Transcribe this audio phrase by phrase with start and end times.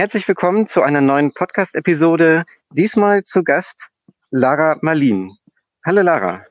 [0.00, 2.46] Herzlich willkommen zu einer neuen Podcast-Episode.
[2.70, 3.90] Diesmal zu Gast
[4.30, 5.36] Lara Marlin.
[5.84, 6.46] Hallo Lara.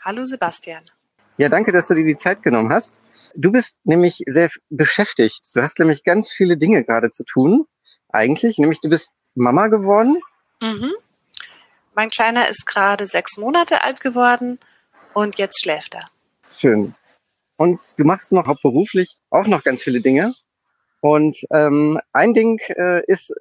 [0.00, 0.82] Hallo Sebastian.
[1.38, 2.98] Ja, danke, dass du dir die Zeit genommen hast.
[3.36, 5.54] Du bist nämlich sehr beschäftigt.
[5.54, 7.64] Du hast nämlich ganz viele Dinge gerade zu tun.
[8.08, 10.20] Eigentlich, nämlich du bist Mama geworden.
[10.60, 10.94] Mhm.
[11.94, 14.58] Mein Kleiner ist gerade sechs Monate alt geworden
[15.12, 16.10] und jetzt schläft er.
[16.58, 16.96] Schön.
[17.54, 20.34] Und du machst noch hauptberuflich auch noch ganz viele Dinge.
[21.04, 23.34] Und ähm, ein Ding äh, ist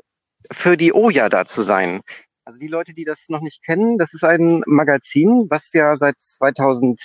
[0.51, 2.01] für die Oja da zu sein.
[2.43, 6.15] Also die Leute, die das noch nicht kennen, das ist ein Magazin, was ja seit
[6.19, 6.99] 2000,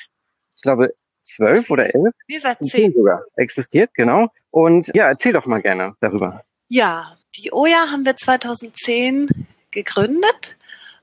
[0.57, 2.12] ich glaube, zwölf oder elf?
[2.27, 4.31] Nee, seit zehn sogar existiert, genau.
[4.50, 6.42] Und ja, erzähl doch mal gerne darüber.
[6.69, 9.28] Ja, die Oja haben wir 2010
[9.70, 10.56] gegründet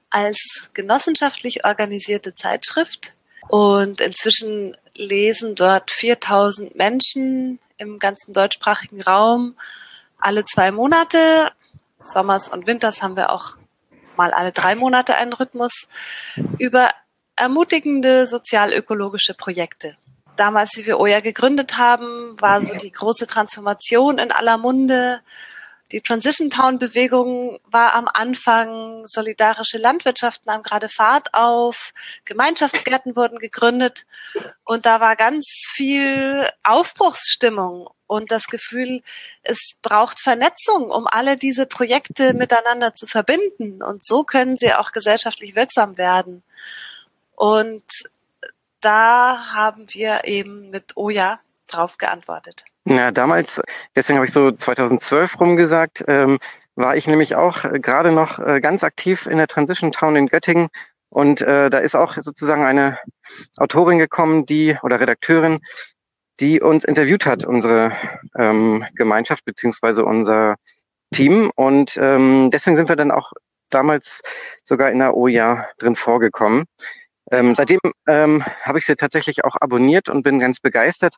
[0.09, 3.15] als genossenschaftlich organisierte Zeitschrift
[3.47, 9.55] und inzwischen lesen dort 4000 Menschen im ganzen deutschsprachigen Raum
[10.19, 11.51] alle zwei Monate.
[12.01, 13.57] Sommers und Winters haben wir auch
[14.15, 15.87] mal alle drei Monate einen Rhythmus
[16.57, 16.91] über
[17.35, 19.97] ermutigende sozialökologische Projekte.
[20.35, 25.21] Damals, wie wir OJA gegründet haben, war so die große Transformation in aller Munde.
[25.91, 31.93] Die Transition Town Bewegung war am Anfang, solidarische Landwirtschaften nahm gerade Fahrt auf,
[32.25, 34.05] Gemeinschaftsgärten wurden gegründet
[34.63, 39.01] und da war ganz viel Aufbruchsstimmung und das Gefühl,
[39.43, 44.91] es braucht Vernetzung, um alle diese Projekte miteinander zu verbinden und so können sie auch
[44.91, 46.43] gesellschaftlich wirksam werden.
[47.35, 47.83] Und
[48.81, 52.65] da haben wir eben mit Oja drauf geantwortet.
[52.87, 53.61] Ja, damals,
[53.95, 56.37] deswegen habe ich so 2012 rumgesagt, ähm,
[56.75, 60.27] war ich nämlich auch äh, gerade noch äh, ganz aktiv in der Transition Town in
[60.27, 60.67] Göttingen.
[61.09, 62.99] Und äh, da ist auch sozusagen eine
[63.57, 65.59] Autorin gekommen, die oder Redakteurin,
[66.39, 67.93] die uns interviewt hat, unsere
[68.37, 70.55] ähm, Gemeinschaft beziehungsweise unser
[71.13, 71.51] Team.
[71.55, 73.31] Und ähm, deswegen sind wir dann auch
[73.69, 74.21] damals
[74.63, 76.65] sogar in der OJA drin vorgekommen.
[77.31, 81.15] Ähm, seitdem ähm, habe ich sie tatsächlich auch abonniert und bin ganz begeistert,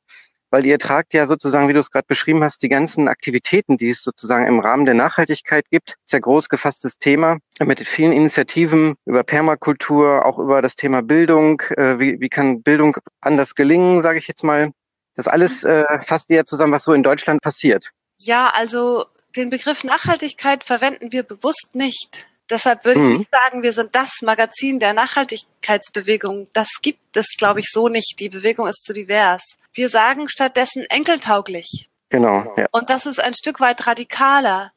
[0.49, 3.89] weil ihr tragt ja sozusagen, wie du es gerade beschrieben hast, die ganzen Aktivitäten, die
[3.89, 5.95] es sozusagen im Rahmen der Nachhaltigkeit gibt.
[6.05, 11.61] Ist ja groß gefasstes Thema mit vielen Initiativen über Permakultur, auch über das Thema Bildung.
[11.75, 14.71] Äh, wie, wie kann Bildung anders gelingen, sage ich jetzt mal.
[15.15, 17.91] Das alles äh, fasst ihr ja zusammen, was so in Deutschland passiert.
[18.19, 22.27] Ja, also den Begriff Nachhaltigkeit verwenden wir bewusst nicht.
[22.49, 23.11] Deshalb würde mhm.
[23.11, 26.47] ich nicht sagen, wir sind das Magazin der Nachhaltigkeitsbewegung.
[26.53, 28.19] Das gibt es, glaube ich, so nicht.
[28.19, 29.57] Die Bewegung ist zu divers.
[29.77, 31.89] Wir sagen stattdessen enkeltauglich.
[32.09, 32.43] Genau.
[32.57, 32.67] Ja.
[32.71, 34.71] Und das ist ein Stück weit radikaler.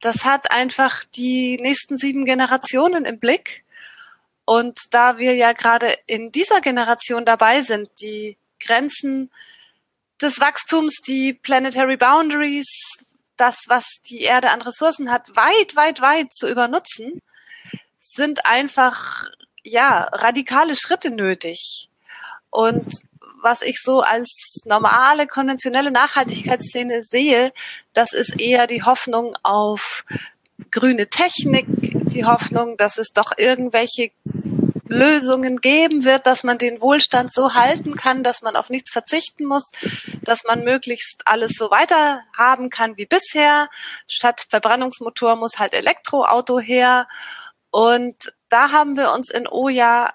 [0.00, 3.64] Das hat einfach die nächsten sieben Generationen im Blick.
[4.44, 9.30] Und da wir ja gerade in dieser Generation dabei sind, die Grenzen
[10.20, 12.66] des Wachstums, die Planetary Boundaries
[13.36, 17.22] das, was die Erde an Ressourcen hat, weit, weit, weit zu übernutzen,
[18.00, 19.30] sind einfach,
[19.62, 21.88] ja, radikale Schritte nötig.
[22.50, 22.92] Und
[23.42, 27.52] was ich so als normale, konventionelle Nachhaltigkeitsszene sehe,
[27.92, 30.04] das ist eher die Hoffnung auf
[30.70, 34.10] grüne Technik, die Hoffnung, dass es doch irgendwelche
[34.90, 39.46] Lösungen geben wird, dass man den Wohlstand so halten kann, dass man auf nichts verzichten
[39.46, 39.62] muss,
[40.22, 43.68] dass man möglichst alles so weiter haben kann wie bisher.
[44.08, 47.06] Statt Verbrennungsmotor muss halt Elektroauto her.
[47.70, 48.16] Und
[48.48, 50.12] da haben wir uns in Oja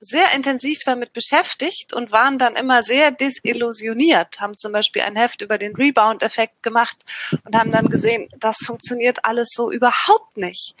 [0.00, 5.42] sehr intensiv damit beschäftigt und waren dann immer sehr desillusioniert, haben zum Beispiel ein Heft
[5.42, 6.96] über den Rebound-Effekt gemacht
[7.44, 10.74] und haben dann gesehen, das funktioniert alles so überhaupt nicht.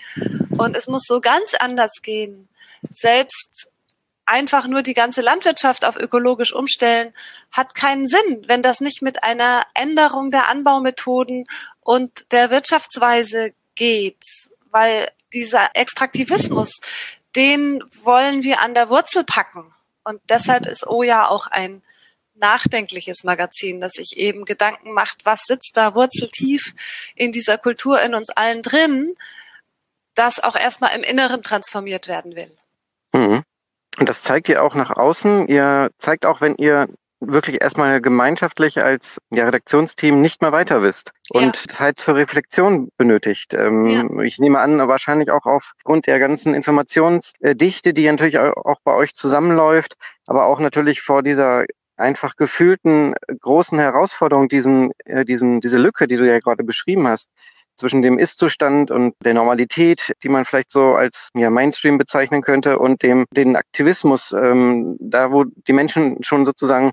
[0.58, 2.48] Und es muss so ganz anders gehen
[2.90, 3.68] selbst
[4.26, 7.14] einfach nur die ganze Landwirtschaft auf ökologisch umstellen,
[7.52, 11.46] hat keinen Sinn, wenn das nicht mit einer Änderung der Anbaumethoden
[11.80, 14.22] und der Wirtschaftsweise geht,
[14.70, 16.72] weil dieser Extraktivismus,
[17.36, 19.72] den wollen wir an der Wurzel packen.
[20.04, 21.82] Und deshalb ist Oja auch ein
[22.34, 26.74] nachdenkliches Magazin, das sich eben Gedanken macht, was sitzt da wurzeltief
[27.14, 29.14] in dieser Kultur in uns allen drin,
[30.14, 32.50] das auch erstmal im Inneren transformiert werden will.
[33.12, 33.42] Mhm.
[33.98, 35.48] Und das zeigt ihr auch nach außen.
[35.48, 36.88] Ihr zeigt auch, wenn ihr
[37.20, 41.74] wirklich erstmal gemeinschaftlich als ja, Redaktionsteam nicht mehr weiter wisst und ja.
[41.74, 43.54] Zeit für Reflexion benötigt.
[43.54, 44.22] Ähm, ja.
[44.22, 49.94] Ich nehme an, wahrscheinlich auch aufgrund der ganzen Informationsdichte, die natürlich auch bei euch zusammenläuft,
[50.26, 51.64] aber auch natürlich vor dieser
[51.96, 57.30] einfach gefühlten großen Herausforderung, diesen, äh, diesen, diese Lücke, die du ja gerade beschrieben hast,
[57.76, 62.78] zwischen dem Ist-Zustand und der Normalität, die man vielleicht so als ja, Mainstream bezeichnen könnte,
[62.78, 66.92] und dem den Aktivismus, ähm, da wo die Menschen schon sozusagen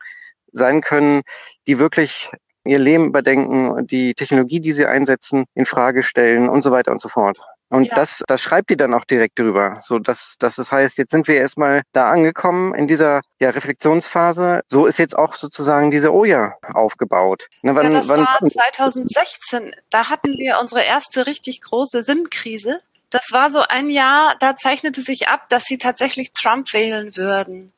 [0.52, 1.22] sein können,
[1.68, 2.32] die wirklich
[2.66, 7.02] ihr Leben überdenken, die Technologie, die sie einsetzen, in Frage stellen und so weiter und
[7.02, 7.40] so fort.
[7.74, 7.96] Und ja.
[7.96, 9.80] das, das schreibt die dann auch direkt drüber.
[9.82, 14.62] So dass, dass das heißt, jetzt sind wir erstmal da angekommen in dieser ja, Reflexionsphase.
[14.68, 17.48] So ist jetzt auch sozusagen diese Oja aufgebaut.
[17.64, 19.76] Na, wann, ja, das wann, war 2016.
[19.90, 22.80] Da hatten wir unsere erste richtig große Sinnkrise.
[23.10, 27.74] Das war so ein Jahr, da zeichnete sich ab, dass sie tatsächlich Trump wählen würden.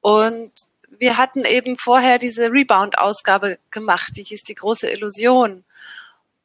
[0.00, 0.50] Und
[0.98, 5.62] wir hatten eben vorher diese Rebound-Ausgabe gemacht, die hieß die große Illusion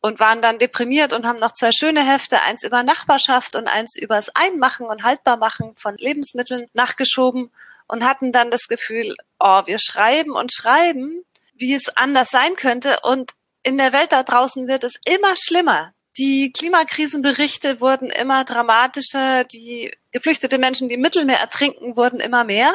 [0.06, 3.96] und waren dann deprimiert und haben noch zwei schöne Hefte, eins über Nachbarschaft und eins
[3.98, 7.50] übers Einmachen und Haltbarmachen von Lebensmitteln nachgeschoben
[7.88, 11.26] und hatten dann das Gefühl, oh, wir schreiben und schreiben,
[11.56, 12.98] wie es anders sein könnte.
[13.02, 13.32] Und
[13.64, 15.92] in der Welt da draußen wird es immer schlimmer.
[16.20, 22.72] Die Klimakrisenberichte wurden immer dramatischer, die geflüchtete Menschen, die Mittelmeer ertrinken, wurden immer mehr.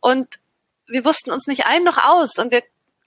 [0.00, 0.26] Und
[0.86, 2.38] wir wussten uns nicht ein noch aus.
[2.38, 2.62] Und wir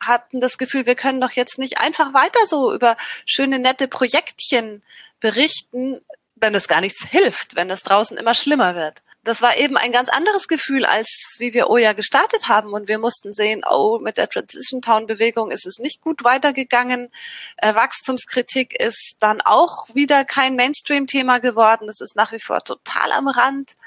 [0.06, 4.82] hatten das Gefühl, wir können doch jetzt nicht einfach weiter so über schöne, nette Projektchen
[5.20, 6.02] berichten,
[6.36, 9.02] wenn es gar nichts hilft, wenn es draußen immer schlimmer wird.
[9.26, 12.74] Das war eben ein ganz anderes Gefühl, als wie wir Oja gestartet haben.
[12.74, 17.10] Und wir mussten sehen, oh, mit der Transition Town Bewegung ist es nicht gut weitergegangen.
[17.56, 21.88] Äh, Wachstumskritik ist dann auch wieder kein Mainstream-Thema geworden.
[21.88, 23.78] Das ist nach wie vor total am Rand.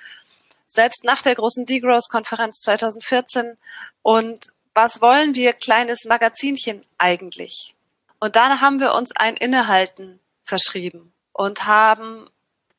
[0.67, 3.59] Selbst nach der großen Degrowth-Konferenz 2014.
[4.01, 4.41] Und
[4.76, 7.75] was wollen wir kleines Magazinchen eigentlich?
[8.20, 12.28] Und dann haben wir uns ein Innehalten verschrieben und haben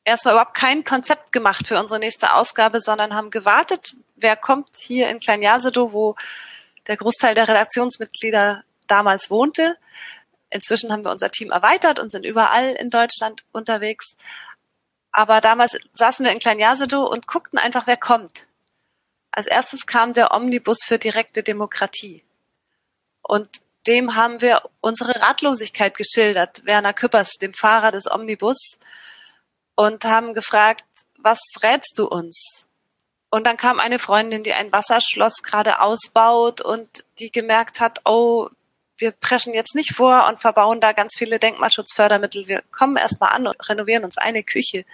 [0.04, 5.08] erstmal überhaupt kein Konzept gemacht für unsere nächste Ausgabe, sondern haben gewartet, wer kommt hier
[5.10, 6.14] in Kleinjasedo, wo
[6.86, 9.76] der Großteil der Redaktionsmitglieder damals wohnte.
[10.50, 14.16] Inzwischen haben wir unser Team erweitert und sind überall in Deutschland unterwegs.
[15.10, 18.46] Aber damals saßen wir in Kleinjasedo und guckten einfach, wer kommt.
[19.38, 22.24] Als erstes kam der Omnibus für direkte Demokratie.
[23.22, 23.48] Und
[23.86, 28.58] dem haben wir unsere Ratlosigkeit geschildert, Werner Küppers, dem Fahrer des Omnibus,
[29.76, 30.84] und haben gefragt,
[31.18, 32.66] was rätst du uns?
[33.30, 38.48] Und dann kam eine Freundin, die ein Wasserschloss gerade ausbaut und die gemerkt hat, oh,
[38.96, 42.48] wir preschen jetzt nicht vor und verbauen da ganz viele Denkmalschutzfördermittel.
[42.48, 44.84] Wir kommen erstmal an und renovieren uns eine Küche.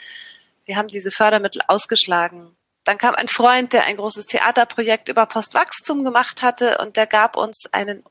[0.66, 2.54] Wir haben diese Fördermittel ausgeschlagen.
[2.84, 7.36] Dann kam ein Freund, der ein großes Theaterprojekt über Postwachstum gemacht hatte und der gab
[7.36, 8.04] uns einen,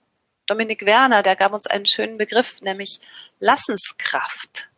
[0.47, 2.99] Dominik Werner, der gab uns einen schönen Begriff, nämlich
[3.39, 4.69] Lassenskraft.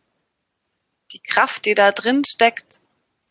[1.12, 2.80] Die Kraft, die da drin steckt,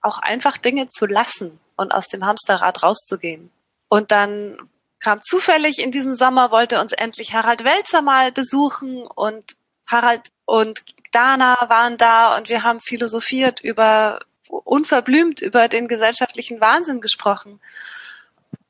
[0.02, 3.52] auch einfach Dinge zu lassen und aus dem Hamsterrad rauszugehen.
[3.88, 4.58] Und dann
[5.00, 10.84] kam zufällig in diesem Sommer, wollte uns endlich Harald Welzer mal besuchen und Harald und
[11.12, 14.20] Dana waren da und wir haben philosophiert über
[14.50, 17.60] unverblümt über den gesellschaftlichen Wahnsinn gesprochen.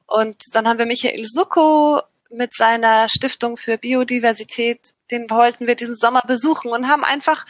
[0.08, 5.96] Und dann haben wir Michael Sucko mit seiner Stiftung für Biodiversität, den wollten wir diesen
[5.96, 7.46] Sommer besuchen und haben einfach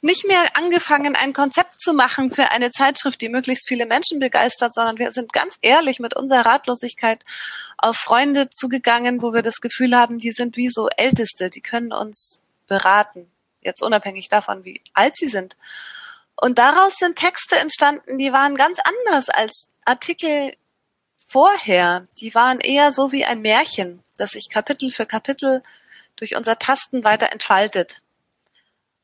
[0.00, 4.74] nicht mehr angefangen, ein Konzept zu machen für eine Zeitschrift, die möglichst viele Menschen begeistert,
[4.74, 7.24] sondern wir sind ganz ehrlich mit unserer Ratlosigkeit
[7.78, 11.92] auf Freunde zugegangen, wo wir das Gefühl haben, die sind wie so Älteste, die können
[11.92, 15.56] uns beraten, jetzt unabhängig davon, wie alt sie sind.
[16.36, 20.54] Und daraus sind Texte entstanden, die waren ganz anders als Artikel
[21.26, 22.06] vorher.
[22.20, 25.62] Die waren eher so wie ein Märchen, das sich Kapitel für Kapitel
[26.16, 28.02] durch unser Tasten weiter entfaltet.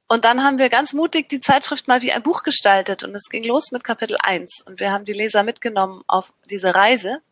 [0.08, 3.30] Und dann haben wir ganz mutig die Zeitschrift mal wie ein Buch gestaltet und es
[3.30, 7.22] ging los mit Kapitel 1 und wir haben die Leser mitgenommen auf diese Reise.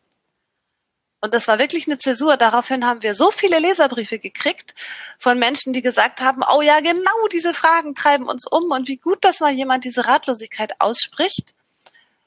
[1.21, 2.35] Und das war wirklich eine Zäsur.
[2.35, 4.73] Daraufhin haben wir so viele Leserbriefe gekriegt
[5.19, 8.97] von Menschen, die gesagt haben, oh ja, genau diese Fragen treiben uns um und wie
[8.97, 11.53] gut, dass mal jemand diese Ratlosigkeit ausspricht.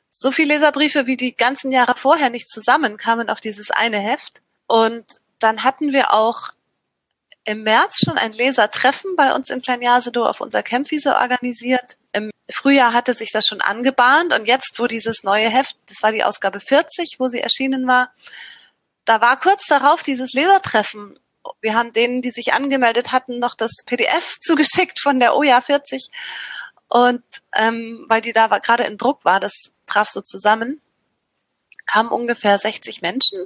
[0.08, 4.42] So viele Leserbriefe wie die ganzen Jahre vorher nicht zusammen kamen auf dieses eine Heft.
[4.68, 5.04] Und
[5.40, 6.52] dann hatten wir auch
[7.44, 11.96] im März schon ein Lesertreffen bei uns in Kleinjasedo auf unserer Campwiese organisiert.
[12.12, 16.12] Im Frühjahr hatte sich das schon angebahnt und jetzt, wo dieses neue Heft, das war
[16.12, 18.12] die Ausgabe 40, wo sie erschienen war,
[19.04, 21.18] da war kurz darauf dieses Lesertreffen.
[21.60, 26.10] Wir haben denen, die sich angemeldet hatten, noch das PDF zugeschickt von der OJA 40.
[26.88, 27.22] Und
[27.54, 29.52] ähm, weil die da gerade in Druck war, das
[29.86, 30.80] traf so zusammen,
[31.86, 33.40] kamen ungefähr 60 Menschen.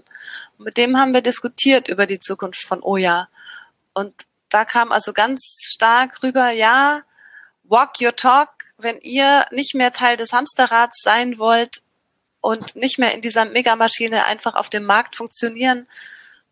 [0.57, 3.29] Und mit dem haben wir diskutiert über die Zukunft von OJA.
[3.95, 4.15] Und
[4.49, 7.03] da kam also ganz stark rüber, ja,
[7.65, 8.51] walk your talk.
[8.77, 11.83] Wenn ihr nicht mehr Teil des Hamsterrads sein wollt,
[12.41, 15.89] und nicht mehr in dieser Megamaschine einfach auf dem Markt funktionieren,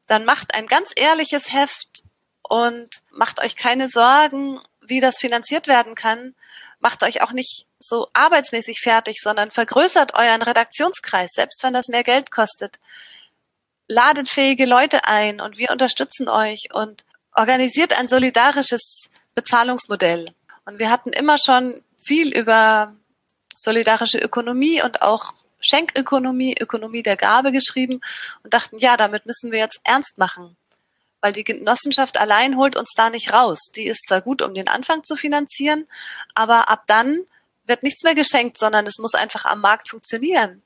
[0.06, 2.02] dann macht ein ganz ehrliches Heft
[2.42, 6.34] und macht euch keine Sorgen, wie das finanziert werden kann.
[6.78, 12.04] Macht euch auch nicht so arbeitsmäßig fertig, sondern vergrößert euren Redaktionskreis, selbst wenn das mehr
[12.04, 12.78] Geld kostet.
[13.88, 20.30] Ladet fähige Leute ein und wir unterstützen euch und organisiert ein solidarisches Bezahlungsmodell.
[20.64, 22.94] Und wir hatten immer schon viel über
[23.54, 25.34] solidarische Ökonomie und auch
[25.66, 28.00] Schenkökonomie, Ökonomie der Gabe geschrieben
[28.42, 30.56] und dachten, ja, damit müssen wir jetzt ernst machen.
[31.20, 33.70] Weil die Genossenschaft allein holt uns da nicht raus.
[33.74, 35.86] Die ist zwar gut, um den Anfang zu finanzieren,
[36.34, 37.26] aber ab dann
[37.64, 40.62] wird nichts mehr geschenkt, sondern es muss einfach am Markt funktionieren.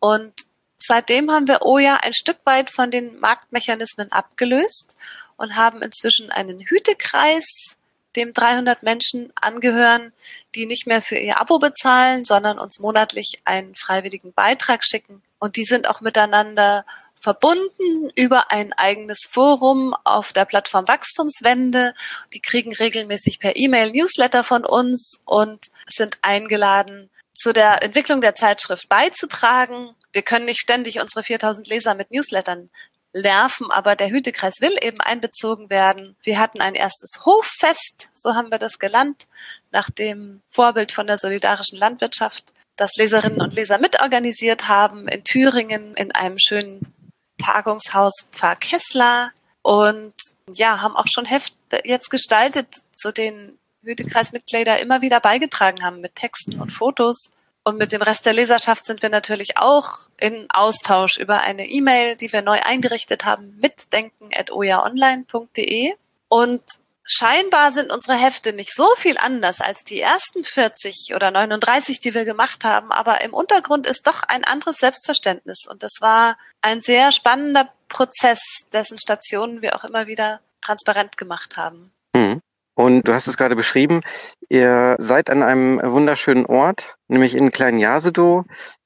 [0.00, 0.34] Und
[0.78, 4.96] seitdem haben wir OJA ein Stück weit von den Marktmechanismen abgelöst
[5.36, 7.76] und haben inzwischen einen Hütekreis,
[8.16, 10.12] dem 300 Menschen angehören,
[10.54, 15.22] die nicht mehr für ihr Abo bezahlen, sondern uns monatlich einen freiwilligen Beitrag schicken.
[15.38, 16.84] Und die sind auch miteinander
[17.24, 21.94] verbunden über ein eigenes Forum auf der Plattform Wachstumswende.
[22.34, 28.34] Die kriegen regelmäßig per E-Mail Newsletter von uns und sind eingeladen, zu der Entwicklung der
[28.34, 29.94] Zeitschrift beizutragen.
[30.12, 32.70] Wir können nicht ständig unsere 4000 Leser mit Newslettern
[33.14, 36.16] nerven, aber der Hütekreis will eben einbezogen werden.
[36.22, 39.28] Wir hatten ein erstes Hoffest, so haben wir das gelernt,
[39.70, 45.94] nach dem Vorbild von der solidarischen Landwirtschaft, das Leserinnen und Leser mitorganisiert haben in Thüringen
[45.94, 46.92] in einem schönen
[47.42, 50.14] Tagungshaus Pfarr Kessler und
[50.52, 51.54] ja, haben auch schon Heft
[51.84, 57.32] jetzt gestaltet, zu den Hütekreismitglieder immer wieder beigetragen haben mit Texten und Fotos.
[57.66, 62.16] Und mit dem Rest der Leserschaft sind wir natürlich auch in Austausch über eine E-Mail,
[62.16, 65.94] die wir neu eingerichtet haben, mitdenken.ojaonline.de.
[66.28, 66.62] Und
[67.04, 72.12] scheinbar sind unsere Hefte nicht so viel anders als die ersten 40 oder 39, die
[72.12, 75.64] wir gemacht haben, aber im Untergrund ist doch ein anderes Selbstverständnis.
[75.66, 78.40] Und das war ein sehr spannender Prozess,
[78.72, 81.94] dessen Stationen wir auch immer wieder transparent gemacht haben.
[82.14, 82.42] Mhm.
[82.74, 84.00] Und du hast es gerade beschrieben,
[84.48, 88.44] ihr seid an einem wunderschönen Ort, nämlich in Klein Jasedow.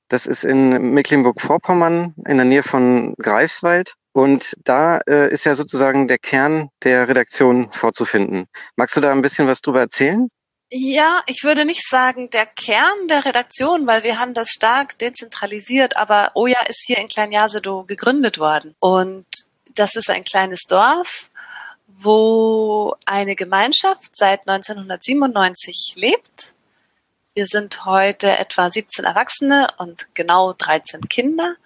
[0.09, 3.95] Das ist in Mecklenburg-Vorpommern in der Nähe von Greifswald.
[4.13, 8.47] Und da äh, ist ja sozusagen der Kern der Redaktion vorzufinden.
[8.77, 10.29] Magst du da ein bisschen was drüber erzählen?
[10.71, 15.97] Ja, ich würde nicht sagen der Kern der Redaktion, weil wir haben das stark dezentralisiert,
[15.97, 18.75] aber Oja ist hier in Klein Jasedow gegründet worden.
[18.81, 19.27] Und
[19.75, 21.28] das ist ein kleines Dorf
[22.01, 26.55] wo eine Gemeinschaft seit 1997 lebt.
[27.35, 31.57] Wir sind heute etwa 17 Erwachsene und genau 13 Kinder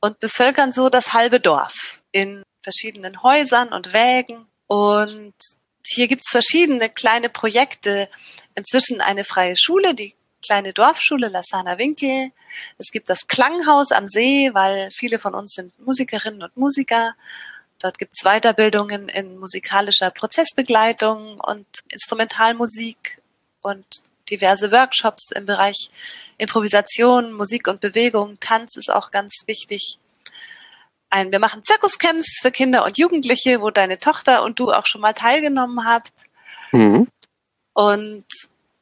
[0.00, 4.46] und bevölkern so das halbe Dorf in verschiedenen Häusern und Wägen.
[4.68, 5.34] Und
[5.84, 8.08] hier gibt's verschiedene kleine Projekte.
[8.54, 12.30] Inzwischen eine freie Schule, die kleine Dorfschule Lassana Winkel.
[12.78, 17.14] Es gibt das Klanghaus am See, weil viele von uns sind Musikerinnen und Musiker.
[17.86, 23.22] Dort gibt es Weiterbildungen in musikalischer Prozessbegleitung und Instrumentalmusik
[23.62, 23.86] und
[24.28, 25.92] diverse Workshops im Bereich
[26.36, 28.40] Improvisation, Musik und Bewegung.
[28.40, 30.00] Tanz ist auch ganz wichtig.
[31.10, 35.00] Ein, wir machen Zirkuscamps für Kinder und Jugendliche, wo deine Tochter und du auch schon
[35.00, 36.12] mal teilgenommen habt.
[36.72, 37.06] Mhm.
[37.72, 38.26] Und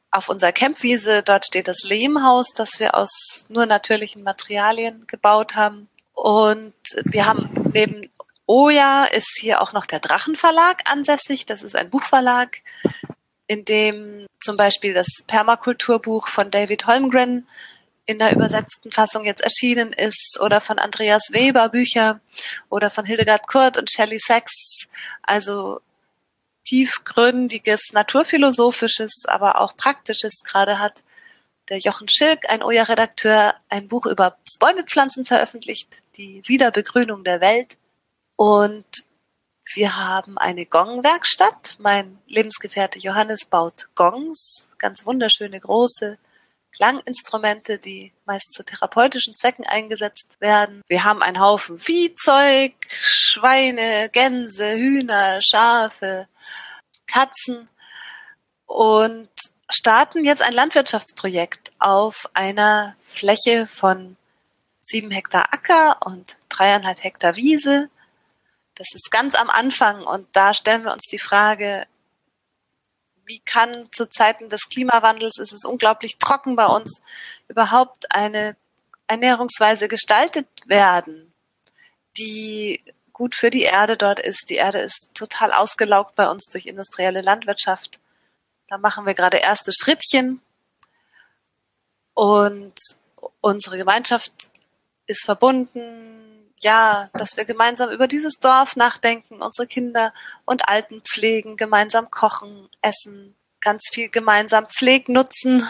[0.09, 5.89] auf unserer Campwiese, dort steht das Lehmhaus, das wir aus nur natürlichen Materialien gebaut haben.
[6.15, 8.01] Und wir haben neben
[8.47, 11.45] Oja ist hier auch noch der Drachenverlag ansässig.
[11.45, 12.61] Das ist ein Buchverlag,
[13.47, 17.47] in dem zum Beispiel das Permakulturbuch von David Holmgren
[18.05, 22.21] in der übersetzten Fassung jetzt erschienen ist oder von Andreas Weber Bücher
[22.69, 24.85] oder von Hildegard Kurt und Shelley Sachs.
[25.23, 25.81] Also
[26.65, 30.43] tiefgründiges, naturphilosophisches, aber auch praktisches.
[30.43, 31.03] Gerade hat
[31.69, 37.77] der Jochen Schilk, ein Oja-Redakteur, ein Buch über Bäumepflanzen veröffentlicht, die Wiederbegrünung der Welt.
[38.35, 38.85] Und
[39.73, 41.75] wir haben eine Gongwerkstatt.
[41.79, 46.17] Mein Lebensgefährte Johannes baut Gongs, ganz wunderschöne große
[46.71, 50.81] Klanginstrumente, die meist zu therapeutischen Zwecken eingesetzt werden.
[50.87, 56.27] Wir haben einen Haufen Viehzeug, Schweine, Gänse, Hühner, Schafe,
[57.07, 57.69] Katzen
[58.65, 59.29] und
[59.69, 64.17] starten jetzt ein Landwirtschaftsprojekt auf einer Fläche von
[64.81, 67.89] sieben Hektar Acker und dreieinhalb Hektar Wiese
[68.75, 71.87] das ist ganz am Anfang und da stellen wir uns die Frage,
[73.25, 77.01] wie kann zu Zeiten des Klimawandels, es ist unglaublich trocken bei uns,
[77.47, 78.55] überhaupt eine
[79.07, 81.33] Ernährungsweise gestaltet werden,
[82.17, 84.49] die gut für die Erde dort ist.
[84.49, 87.99] Die Erde ist total ausgelaugt bei uns durch industrielle Landwirtschaft.
[88.67, 90.41] Da machen wir gerade erste Schrittchen.
[92.13, 92.75] Und
[93.41, 94.33] unsere Gemeinschaft
[95.07, 96.24] ist verbunden
[96.61, 100.13] ja, dass wir gemeinsam über dieses Dorf nachdenken, unsere Kinder
[100.45, 105.67] und Alten pflegen, gemeinsam kochen, essen, ganz viel gemeinsam Pfleg nutzen.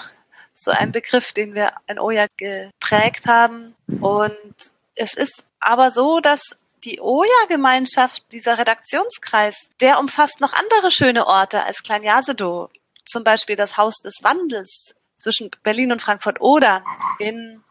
[0.53, 3.75] So ein Begriff, den wir in Oja geprägt haben.
[3.99, 4.55] Und
[4.95, 6.41] es ist aber so, dass
[6.85, 12.69] die Oja-Gemeinschaft, dieser Redaktionskreis, der umfasst noch andere schöne Orte als Klein Jasedow.
[13.03, 16.85] Zum Beispiel das Haus des Wandels zwischen Berlin und Frankfurt oder
[17.19, 17.63] in,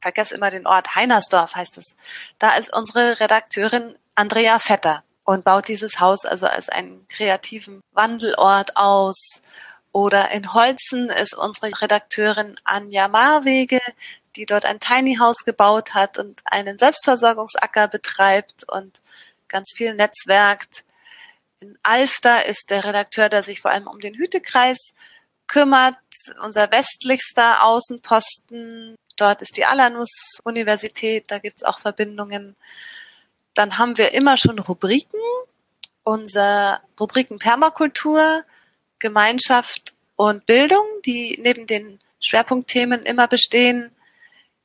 [0.00, 1.96] vergesse immer den Ort, Heinersdorf heißt es.
[2.38, 8.76] Da ist unsere Redakteurin Andrea Vetter und baut dieses Haus also als einen kreativen Wandelort
[8.76, 9.40] aus.
[9.92, 13.80] Oder in Holzen ist unsere Redakteurin Anja Marwege,
[14.36, 19.02] die dort ein Tiny House gebaut hat und einen Selbstversorgungsacker betreibt und
[19.48, 20.84] ganz viel netzwerkt.
[21.60, 24.78] In Alfter ist der Redakteur, der sich vor allem um den Hütekreis
[25.46, 25.96] kümmert,
[26.42, 28.94] unser westlichster Außenposten.
[29.20, 32.56] Dort ist die Alanus Universität, da gibt's auch Verbindungen.
[33.52, 35.20] Dann haben wir immer schon Rubriken.
[36.04, 38.44] Unser Rubriken Permakultur,
[38.98, 43.94] Gemeinschaft und Bildung, die neben den Schwerpunktthemen immer bestehen.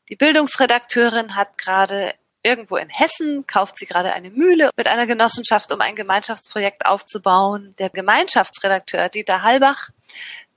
[0.07, 5.73] Die Bildungsredakteurin hat gerade irgendwo in Hessen, kauft sie gerade eine Mühle mit einer Genossenschaft,
[5.73, 7.75] um ein Gemeinschaftsprojekt aufzubauen.
[7.79, 9.89] Der Gemeinschaftsredakteur Dieter Halbach,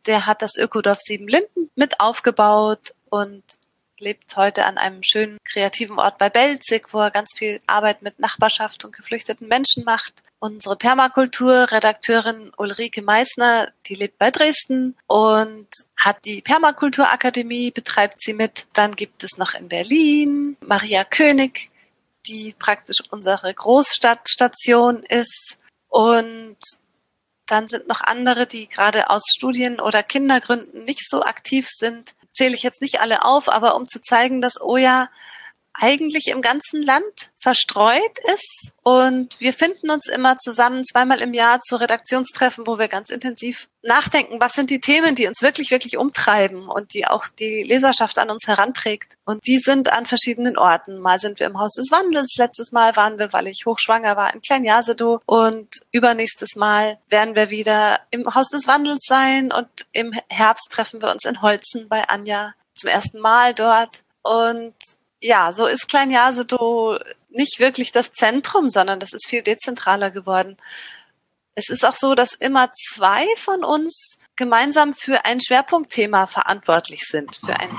[0.06, 3.42] der hat das Ökodorf Siebenlinden mit aufgebaut und
[4.00, 8.18] lebt heute an einem schönen kreativen Ort bei Belzig, wo er ganz viel Arbeit mit
[8.18, 10.14] Nachbarschaft und geflüchteten Menschen macht.
[10.40, 18.66] Unsere Permakultur-Redakteurin Ulrike Meissner, die lebt bei Dresden und hat die Permakulturakademie, betreibt sie mit.
[18.72, 21.70] Dann gibt es noch in Berlin Maria König,
[22.28, 25.58] die praktisch unsere Großstadtstation ist.
[25.88, 26.58] Und
[27.48, 32.12] dann sind noch andere, die gerade aus Studien oder Kindergründen nicht so aktiv sind.
[32.30, 35.08] Zähle ich jetzt nicht alle auf, aber um zu zeigen, dass Oja
[35.80, 38.72] eigentlich im ganzen Land verstreut ist.
[38.82, 43.68] Und wir finden uns immer zusammen zweimal im Jahr zu Redaktionstreffen, wo wir ganz intensiv
[43.82, 48.18] nachdenken, was sind die Themen, die uns wirklich, wirklich umtreiben und die auch die Leserschaft
[48.18, 49.14] an uns heranträgt.
[49.24, 50.98] Und die sind an verschiedenen Orten.
[50.98, 54.34] Mal sind wir im Haus des Wandels, letztes Mal waren wir, weil ich hochschwanger war,
[54.34, 60.12] in Kleinjasedow und übernächstes Mal werden wir wieder im Haus des Wandels sein und im
[60.28, 64.02] Herbst treffen wir uns in Holzen bei Anja zum ersten Mal dort.
[64.22, 64.74] Und
[65.20, 70.56] ja, so ist Klein Jasedow nicht wirklich das Zentrum, sondern das ist viel dezentraler geworden.
[71.54, 77.36] Es ist auch so, dass immer zwei von uns gemeinsam für ein Schwerpunktthema verantwortlich sind,
[77.36, 77.70] für ein,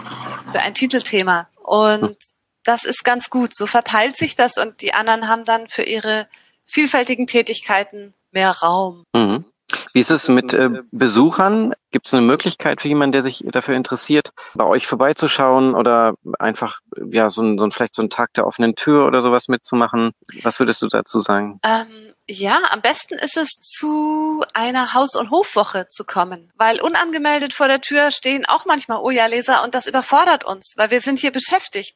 [0.52, 1.50] für ein Titelthema.
[1.64, 2.18] Und
[2.64, 3.56] das ist ganz gut.
[3.56, 6.28] So verteilt sich das und die anderen haben dann für ihre
[6.68, 9.06] vielfältigen Tätigkeiten mehr Raum.
[9.16, 9.46] Mhm.
[9.94, 11.74] Wie ist es mit äh, Besuchern?
[11.92, 16.80] Gibt es eine Möglichkeit für jemanden, der sich dafür interessiert, bei euch vorbeizuschauen oder einfach
[17.10, 20.12] ja so ein, so ein vielleicht so ein Tag der offenen Tür oder sowas mitzumachen?
[20.44, 21.60] Was würdest du dazu sagen?
[21.64, 21.88] Ähm,
[22.30, 27.68] ja, am besten ist es zu einer Haus- und Hofwoche zu kommen, weil unangemeldet vor
[27.68, 31.96] der Tür stehen auch manchmal Oja-Leser und das überfordert uns, weil wir sind hier beschäftigt.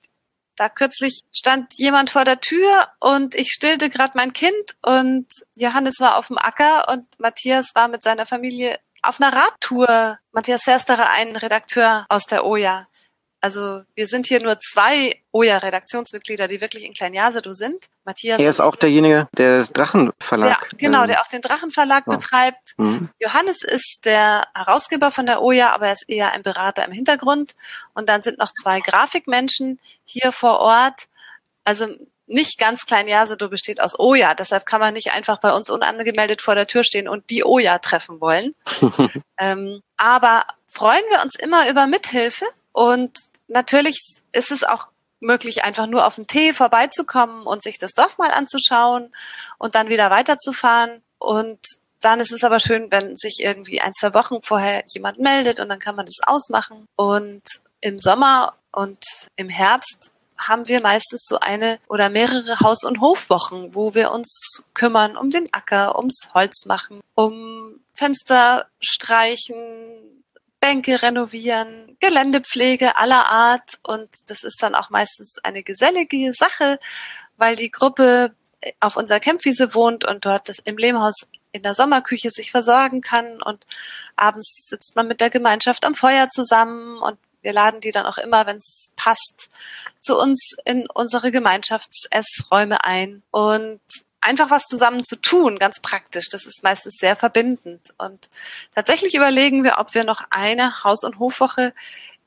[0.55, 5.95] Da kürzlich stand jemand vor der Tür und ich stillte gerade mein Kind und Johannes
[5.99, 10.19] war auf dem Acker und Matthias war mit seiner Familie auf einer Radtour.
[10.31, 12.87] Matthias Fersterer, ein Redakteur aus der OJA.
[13.43, 17.89] Also wir sind hier nur zwei OJA-Redaktionsmitglieder, die wirklich in Kleinjasedow sind.
[18.05, 18.39] Matthias.
[18.39, 20.49] Er ist auch derjenige, der das Drachenverlag.
[20.49, 22.11] Ja, genau, der auch den Drachenverlag oh.
[22.11, 22.73] betreibt.
[22.77, 23.09] Mhm.
[23.19, 27.51] Johannes ist der Herausgeber von der OJA, aber er ist eher ein Berater im Hintergrund.
[27.93, 31.09] Und dann sind noch zwei Grafikmenschen hier vor Ort.
[31.65, 31.87] Also
[32.27, 34.35] nicht ganz klein Jasedow besteht aus Oja.
[34.35, 37.79] Deshalb kann man nicht einfach bei uns unangemeldet vor der Tür stehen und die Oja
[37.79, 38.55] treffen wollen.
[39.37, 43.97] ähm, aber freuen wir uns immer über Mithilfe und natürlich
[44.33, 44.87] ist es auch
[45.21, 49.13] möglich, einfach nur auf den Tee vorbeizukommen und sich das Dorf mal anzuschauen
[49.57, 51.01] und dann wieder weiterzufahren.
[51.17, 51.59] Und
[52.01, 55.69] dann ist es aber schön, wenn sich irgendwie ein, zwei Wochen vorher jemand meldet und
[55.69, 56.85] dann kann man das ausmachen.
[56.97, 57.43] Und
[57.79, 59.03] im Sommer und
[59.37, 64.65] im Herbst haben wir meistens so eine oder mehrere Haus- und Hofwochen, wo wir uns
[64.73, 70.22] kümmern um den Acker, ums Holz machen, um Fenster streichen,
[70.63, 73.79] Bänke renovieren, Geländepflege aller Art.
[73.83, 76.79] Und das ist dann auch meistens eine gesellige Sache,
[77.35, 78.33] weil die Gruppe
[78.79, 83.41] auf unserer Campwiese wohnt und dort das im Lehmhaus in der Sommerküche sich versorgen kann.
[83.41, 83.65] Und
[84.15, 88.17] abends sitzt man mit der Gemeinschaft am Feuer zusammen und wir laden die dann auch
[88.17, 89.49] immer, wenn es passt,
[89.99, 93.21] zu uns in unsere Gemeinschaftsessräume ein.
[93.31, 93.81] Und
[94.23, 96.29] einfach was zusammen zu tun, ganz praktisch.
[96.29, 97.93] Das ist meistens sehr verbindend.
[97.97, 98.29] Und
[98.73, 101.73] tatsächlich überlegen wir, ob wir noch eine Haus- und Hofwoche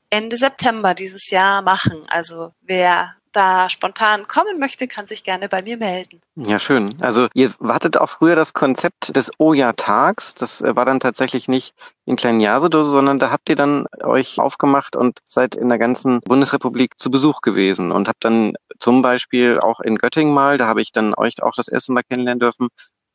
[0.09, 2.03] Ende September dieses Jahr machen.
[2.07, 6.21] Also wer da spontan kommen möchte, kann sich gerne bei mir melden.
[6.35, 6.89] Ja, schön.
[7.01, 10.35] Also ihr wartet auch früher das Konzept des Oja-Tags.
[10.35, 11.73] Das äh, war dann tatsächlich nicht
[12.05, 16.21] in kleinen Jasedose, sondern da habt ihr dann euch aufgemacht und seid in der ganzen
[16.21, 20.81] Bundesrepublik zu Besuch gewesen und habt dann zum Beispiel auch in Göttingen mal, da habe
[20.81, 22.67] ich dann euch auch das erste Mal kennenlernen dürfen,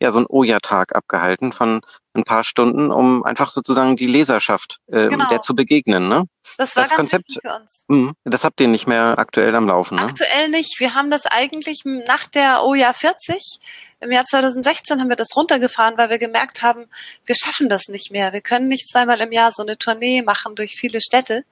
[0.02, 1.80] ja so ein Oja-Tag abgehalten von
[2.14, 5.28] ein paar Stunden, um einfach sozusagen die Leserschaft äh, genau.
[5.28, 6.08] der zu begegnen.
[6.08, 6.26] Ne?
[6.58, 7.84] Das war das ganz Konzept, für uns.
[7.88, 9.96] Mh, das habt ihr nicht mehr aktuell am Laufen.
[9.96, 10.02] Ne?
[10.02, 10.78] Aktuell nicht.
[10.78, 13.58] Wir haben das eigentlich nach der OJA 40
[14.00, 16.86] im Jahr 2016 haben wir das runtergefahren, weil wir gemerkt haben,
[17.24, 18.32] wir schaffen das nicht mehr.
[18.32, 21.44] Wir können nicht zweimal im Jahr so eine Tournee machen durch viele Städte.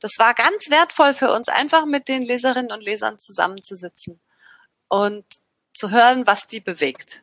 [0.00, 4.18] Das war ganz wertvoll für uns, einfach mit den Leserinnen und Lesern zusammenzusitzen
[4.88, 5.24] und
[5.72, 7.22] zu hören, was die bewegt.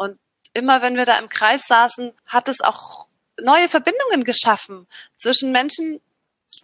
[0.00, 0.18] Und
[0.54, 3.06] immer wenn wir da im Kreis saßen, hat es auch
[3.38, 4.86] neue Verbindungen geschaffen
[5.18, 6.00] zwischen Menschen,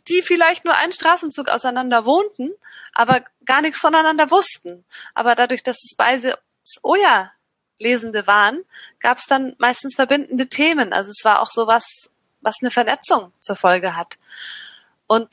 [0.08, 2.52] die vielleicht nur einen Straßenzug auseinander wohnten,
[2.94, 4.86] aber gar nichts voneinander wussten.
[5.12, 6.38] Aber dadurch, dass es beide
[6.82, 7.30] Oja
[7.76, 8.64] Lesende waren,
[9.00, 10.94] gab es dann meistens verbindende Themen.
[10.94, 11.84] Also es war auch so was,
[12.40, 14.16] was eine Vernetzung zur Folge hat.
[15.06, 15.28] Und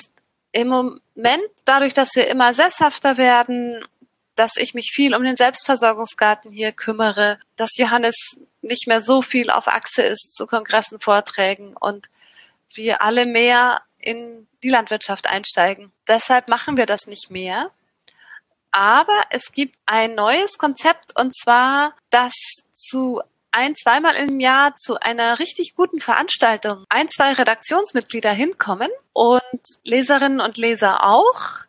[0.51, 3.87] im Moment, dadurch, dass wir immer sesshafter werden
[4.35, 8.15] dass ich mich viel um den Selbstversorgungsgarten hier kümmere, dass Johannes
[8.61, 12.09] nicht mehr so viel auf Achse ist zu Kongressen, Vorträgen und
[12.73, 15.91] wir alle mehr in die Landwirtschaft einsteigen.
[16.07, 17.71] Deshalb machen wir das nicht mehr.
[18.71, 22.33] Aber es gibt ein neues Konzept und zwar, dass
[22.73, 29.61] zu ein, zweimal im Jahr zu einer richtig guten Veranstaltung ein, zwei Redaktionsmitglieder hinkommen und
[29.83, 31.65] Leserinnen und Leser auch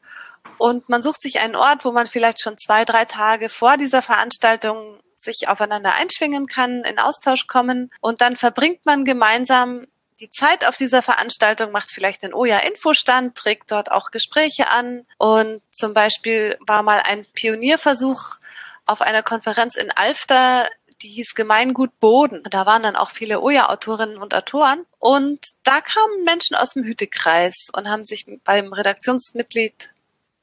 [0.59, 4.03] und man sucht sich einen Ort, wo man vielleicht schon zwei, drei Tage vor dieser
[4.03, 9.87] Veranstaltung sich aufeinander einschwingen kann, in Austausch kommen und dann verbringt man gemeinsam
[10.21, 15.61] die Zeit auf dieser Veranstaltung, macht vielleicht einen Oja-Infostand, trägt dort auch Gespräche an und
[15.71, 18.37] zum Beispiel war mal ein Pionierversuch
[18.87, 20.69] auf einer Konferenz in Alfter,
[21.03, 22.43] die hieß Gemeingut Boden.
[22.51, 24.87] Da waren dann auch viele Oja-Autorinnen und Autoren.
[24.99, 29.94] Und da kamen Menschen aus dem Hütekreis und haben sich beim Redaktionsmitglied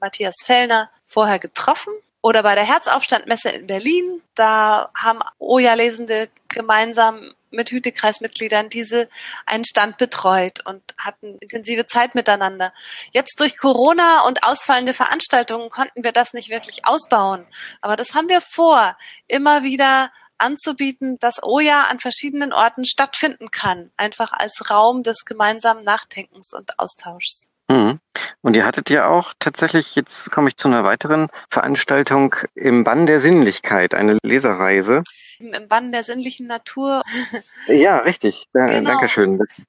[0.02, 1.94] Matthias Fellner vorher getroffen.
[2.22, 9.10] Oder bei der Herzaufstandmesse in Berlin, da haben Oja-Lesende gemeinsam mit Hütekreismitgliedern diese
[9.46, 12.74] einen Stand betreut und hatten intensive Zeit miteinander.
[13.12, 17.46] Jetzt durch Corona und ausfallende Veranstaltungen konnten wir das nicht wirklich ausbauen.
[17.82, 23.92] Aber das haben wir vor, immer wieder anzubieten, dass Oja an verschiedenen Orten stattfinden kann,
[23.98, 27.51] einfach als Raum des gemeinsamen Nachdenkens und Austauschs.
[27.72, 28.00] Mhm.
[28.42, 33.06] Und ihr hattet ja auch tatsächlich, jetzt komme ich zu einer weiteren Veranstaltung im Bann
[33.06, 35.04] der Sinnlichkeit, eine Leserreise.
[35.40, 37.02] Im Bann der sinnlichen Natur.
[37.68, 38.46] Ja, richtig.
[38.54, 38.90] Ja, genau.
[38.90, 39.38] Dankeschön.
[39.38, 39.64] Das,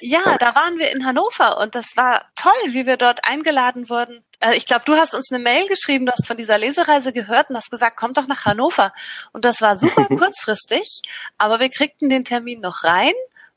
[0.00, 0.36] ja, toll.
[0.38, 4.24] da waren wir in Hannover und das war toll, wie wir dort eingeladen wurden.
[4.40, 7.50] Äh, ich glaube, du hast uns eine Mail geschrieben, du hast von dieser Lesereise gehört
[7.50, 8.92] und hast gesagt, komm doch nach Hannover.
[9.32, 11.02] Und das war super kurzfristig,
[11.36, 13.12] aber wir kriegten den Termin noch rein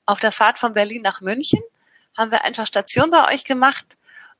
[0.08, 1.62] auf der Fahrt von Berlin nach München
[2.18, 3.86] haben wir einfach Station bei euch gemacht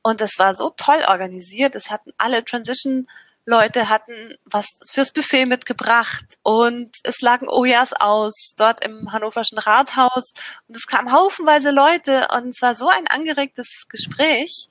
[0.02, 1.74] und es war so toll organisiert.
[1.74, 3.06] Es hatten alle Transition
[3.48, 10.32] Leute hatten was fürs Buffet mitgebracht und es lagen Ojas aus dort im Hannoverschen Rathaus
[10.66, 14.68] und es kamen haufenweise Leute und es war so ein angeregtes Gespräch.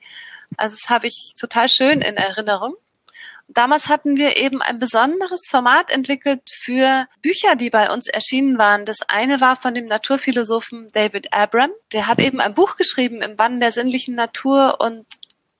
[0.57, 2.75] Also das habe ich total schön in Erinnerung.
[3.47, 8.85] Damals hatten wir eben ein besonderes Format entwickelt für Bücher, die bei uns erschienen waren.
[8.85, 11.69] Das eine war von dem Naturphilosophen David Abram.
[11.91, 15.05] Der hat eben ein Buch geschrieben im Bann der sinnlichen Natur und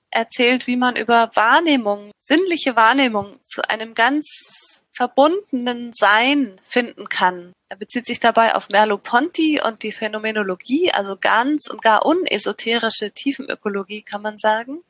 [0.10, 7.54] erzählt, wie man über Wahrnehmung, sinnliche Wahrnehmung zu einem ganz verbundenen Sein finden kann.
[7.68, 14.04] Er bezieht sich dabei auf Merleau-Ponty und die Phänomenologie, also ganz und gar unesoterische Tiefenökologie,
[14.04, 14.82] kann man sagen.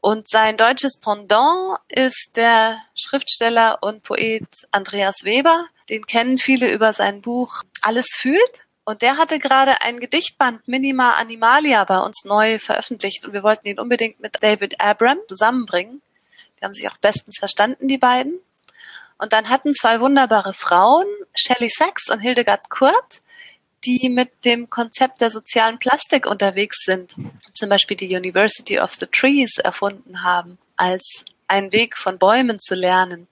[0.00, 5.66] Und sein deutsches Pendant ist der Schriftsteller und Poet Andreas Weber.
[5.88, 8.66] Den kennen viele über sein Buch Alles fühlt.
[8.84, 13.68] Und der hatte gerade ein Gedichtband Minima Animalia bei uns neu veröffentlicht und wir wollten
[13.68, 16.00] ihn unbedingt mit David Abram zusammenbringen.
[16.58, 18.38] Die haben sich auch bestens verstanden, die beiden.
[19.18, 23.20] Und dann hatten zwei wunderbare Frauen, Shelley Sachs und Hildegard Kurt,
[23.84, 27.14] die mit dem Konzept der sozialen Plastik unterwegs sind,
[27.52, 32.74] zum Beispiel die University of the Trees erfunden haben, als einen Weg von Bäumen zu
[32.74, 33.28] lernen.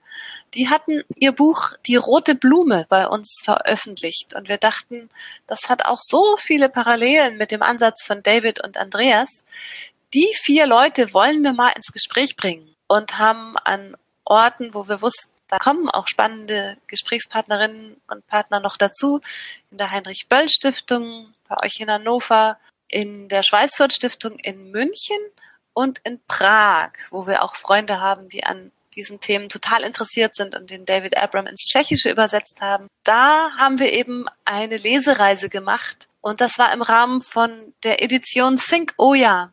[0.55, 5.11] Die hatten ihr Buch Die rote Blume bei uns veröffentlicht und wir dachten,
[5.47, 9.29] das hat auch so viele Parallelen mit dem Ansatz von David und Andreas.
[10.15, 15.03] Die vier Leute wollen wir mal ins Gespräch bringen und haben an Orten, wo wir
[15.03, 19.21] wussten, da kommen auch spannende Gesprächspartnerinnen und Partner noch dazu.
[19.71, 25.19] In der Heinrich-Böll-Stiftung, bei euch in Hannover, in der Schweißfurt-Stiftung in München
[25.73, 30.55] und in Prag, wo wir auch Freunde haben, die an diesen Themen total interessiert sind
[30.55, 32.89] und den David Abram ins Tschechische übersetzt haben.
[33.05, 38.57] Da haben wir eben eine Lesereise gemacht und das war im Rahmen von der Edition
[38.57, 39.53] Think Oya,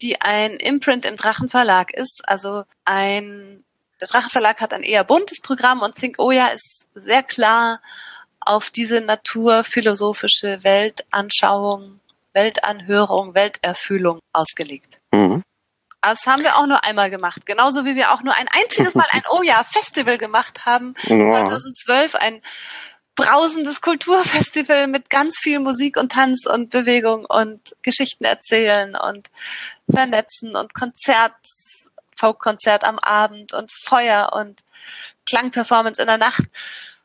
[0.00, 3.64] die ein Imprint im Drachenverlag ist, also ein
[4.04, 7.80] der Drachenverlag hat ein eher buntes Programm und Think Oya ist sehr klar
[8.38, 12.00] auf diese naturphilosophische Weltanschauung,
[12.34, 14.98] Weltanhörung, Welterfühlung ausgelegt.
[15.10, 15.42] Mhm.
[16.02, 17.46] Das haben wir auch nur einmal gemacht.
[17.46, 20.92] Genauso wie wir auch nur ein einziges Mal ein Oh ja Festival gemacht haben.
[21.04, 21.46] Ja.
[21.46, 22.42] 2012 ein
[23.16, 29.30] brausendes Kulturfestival mit ganz viel Musik und Tanz und Bewegung und Geschichten erzählen und
[29.88, 31.36] vernetzen und Konzert,
[32.24, 34.62] Folkkonzert am Abend und Feuer und
[35.26, 36.44] Klangperformance in der Nacht.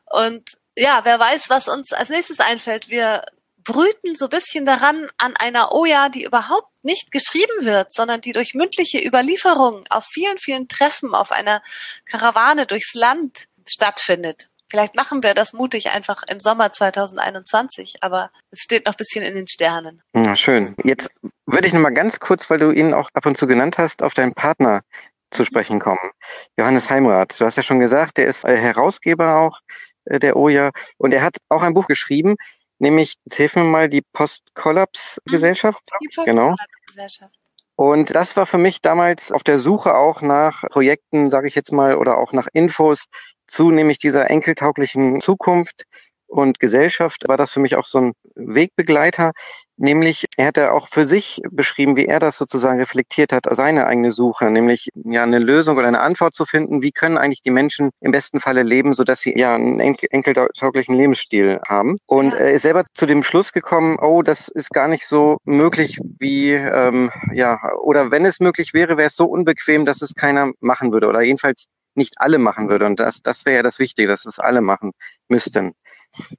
[0.06, 2.88] Und ja, wer weiß, was uns als nächstes einfällt.
[2.88, 3.26] Wir
[3.62, 8.54] brüten so bisschen daran an einer Oja, die überhaupt nicht geschrieben wird, sondern die durch
[8.54, 11.62] mündliche Überlieferung auf vielen, vielen Treffen auf einer
[12.06, 14.49] Karawane durchs Land stattfindet.
[14.70, 19.24] Vielleicht machen wir das mutig einfach im Sommer 2021, aber es steht noch ein bisschen
[19.24, 20.02] in den Sternen.
[20.14, 20.76] Ja, schön.
[20.84, 23.78] Jetzt würde ich noch mal ganz kurz, weil du ihn auch ab und zu genannt
[23.78, 24.82] hast, auf deinen Partner
[25.30, 26.10] zu sprechen kommen.
[26.56, 27.40] Johannes Heimrath.
[27.40, 29.58] Du hast ja schon gesagt, der ist äh, Herausgeber auch
[30.04, 32.36] äh, der OJA und er hat auch ein Buch geschrieben,
[32.78, 35.82] nämlich, jetzt hilf mir mal, die Post-Kollaps-Gesellschaft.
[36.00, 37.32] Die Post-Kollaps-Gesellschaft.
[37.32, 37.40] Genau.
[37.76, 41.72] Und das war für mich damals auf der Suche auch nach Projekten, sage ich jetzt
[41.72, 43.06] mal, oder auch nach Infos
[43.50, 45.84] zu nämlich dieser enkeltauglichen Zukunft
[46.30, 49.32] und Gesellschaft, war das für mich auch so ein Wegbegleiter.
[49.76, 54.10] Nämlich, er hatte auch für sich beschrieben, wie er das sozusagen reflektiert hat, seine eigene
[54.10, 57.90] Suche, nämlich ja eine Lösung oder eine Antwort zu finden, wie können eigentlich die Menschen
[58.00, 61.96] im besten Falle leben, sodass sie ja einen enkeltauglichen Lebensstil haben.
[62.06, 65.98] Und er ist selber zu dem Schluss gekommen, oh, das ist gar nicht so möglich
[66.18, 70.52] wie, ähm, ja, oder wenn es möglich wäre, wäre es so unbequem, dass es keiner
[70.60, 71.68] machen würde oder jedenfalls
[72.00, 72.86] nicht alle machen würde.
[72.86, 74.92] Und das, das wäre ja das Wichtige, dass es alle machen
[75.28, 75.74] müssten.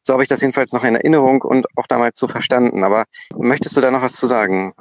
[0.04, 2.84] So habe ich das jedenfalls noch in Erinnerung und auch damals so verstanden.
[2.84, 4.74] Aber möchtest du da noch was zu sagen?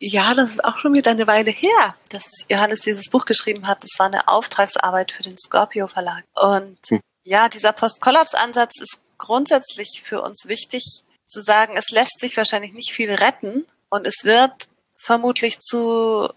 [0.00, 3.84] Ja, das ist auch schon wieder eine Weile her, dass Johannes dieses Buch geschrieben hat.
[3.84, 6.24] Das war eine Auftragsarbeit für den Scorpio Verlag.
[6.34, 7.00] Und hm.
[7.24, 12.92] ja, dieser Post-Kollaps-Ansatz ist grundsätzlich für uns wichtig zu sagen, es lässt sich wahrscheinlich nicht
[12.92, 14.52] viel retten und es wird
[14.98, 16.28] vermutlich zu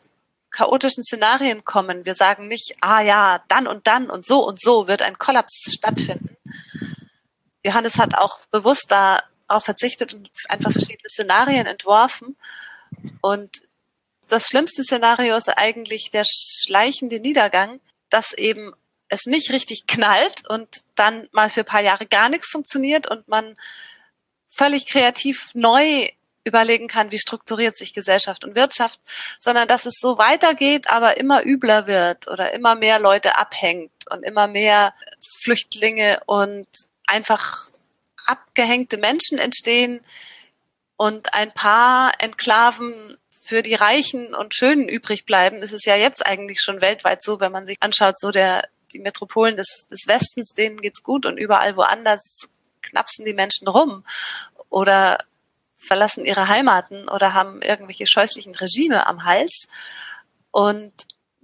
[0.56, 2.06] chaotischen Szenarien kommen.
[2.06, 5.74] Wir sagen nicht, ah ja, dann und dann und so und so wird ein Kollaps
[5.74, 6.38] stattfinden,
[7.66, 12.38] Johannes hat auch bewusst darauf verzichtet und einfach verschiedene Szenarien entworfen.
[13.22, 13.58] Und
[14.28, 18.74] das schlimmste Szenario ist eigentlich der schleichende Niedergang, dass eben
[19.10, 23.28] es nicht richtig knallt und dann mal für ein paar Jahre gar nichts funktioniert und
[23.28, 23.58] man
[24.48, 26.10] völlig kreativ neu
[26.46, 29.00] überlegen kann, wie strukturiert sich Gesellschaft und Wirtschaft,
[29.40, 34.24] sondern dass es so weitergeht, aber immer übler wird oder immer mehr Leute abhängt und
[34.24, 34.94] immer mehr
[35.42, 36.68] Flüchtlinge und
[37.08, 37.70] einfach
[38.26, 40.02] abgehängte Menschen entstehen
[40.96, 46.26] und ein paar Enklaven für die Reichen und Schönen übrig bleiben, ist es ja jetzt
[46.26, 50.54] eigentlich schon weltweit so, wenn man sich anschaut, so der, die Metropolen des, des Westens,
[50.54, 52.48] denen geht's gut und überall woanders
[52.82, 54.04] knapsen die Menschen rum.
[54.70, 55.20] Oder
[55.86, 59.68] verlassen ihre Heimaten oder haben irgendwelche scheußlichen Regime am Hals.
[60.52, 60.94] Und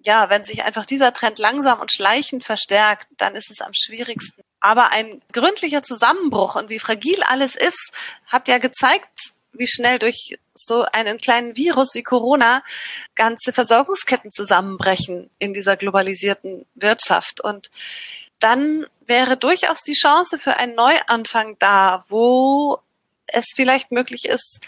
[0.04, 4.42] ja, wenn sich einfach dieser Trend langsam und schleichend verstärkt, dann ist es am schwierigsten.
[4.60, 7.92] Aber ein gründlicher Zusammenbruch und wie fragil alles ist,
[8.28, 9.10] hat ja gezeigt,
[9.54, 12.64] wie schnell durch so einen kleinen Virus wie Corona
[13.16, 17.42] ganze Versorgungsketten zusammenbrechen in dieser globalisierten Wirtschaft.
[17.42, 17.70] Und
[18.40, 22.80] dann wäre durchaus die Chance für einen Neuanfang da, wo
[23.32, 24.60] es vielleicht möglich ist,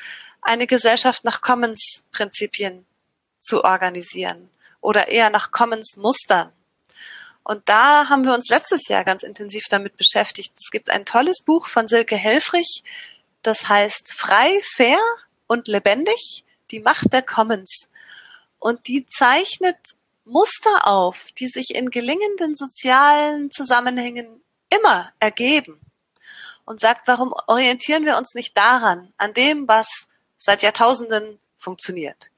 [0.41, 2.85] eine Gesellschaft nach Commons-Prinzipien
[3.39, 4.49] zu organisieren
[4.81, 6.51] oder eher nach Commons-Mustern.
[7.43, 10.53] Und da haben wir uns letztes Jahr ganz intensiv damit beschäftigt.
[10.57, 12.83] Es gibt ein tolles Buch von Silke Helfrich,
[13.41, 14.99] das heißt Frei, Fair
[15.47, 17.87] und Lebendig, die Macht der Commons.
[18.59, 19.77] Und die zeichnet
[20.23, 25.79] Muster auf, die sich in gelingenden sozialen Zusammenhängen immer ergeben.
[26.65, 29.87] Und sagt, warum orientieren wir uns nicht daran, an dem, was
[30.37, 32.29] seit Jahrtausenden funktioniert?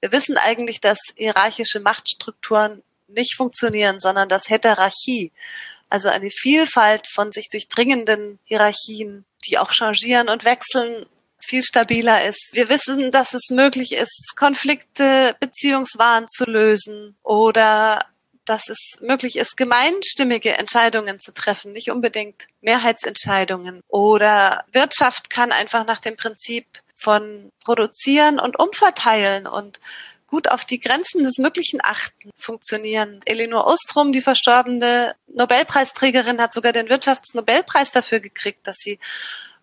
[0.00, 5.32] Wir wissen eigentlich, dass hierarchische Machtstrukturen nicht funktionieren, sondern dass Heterarchie,
[5.88, 11.06] also eine Vielfalt von sich durchdringenden Hierarchien, die auch changieren und wechseln,
[11.38, 12.50] viel stabiler ist.
[12.52, 18.04] Wir wissen, dass es möglich ist, Konflikte, Beziehungswahn zu lösen oder
[18.46, 23.82] dass es möglich ist, gemeinstimmige Entscheidungen zu treffen, nicht unbedingt Mehrheitsentscheidungen.
[23.88, 29.80] Oder Wirtschaft kann einfach nach dem Prinzip von produzieren und umverteilen und
[30.26, 33.20] gut auf die Grenzen des Möglichen achten, funktionieren.
[33.26, 38.98] Elinor Ostrom, die verstorbene Nobelpreisträgerin, hat sogar den Wirtschaftsnobelpreis dafür gekriegt, dass sie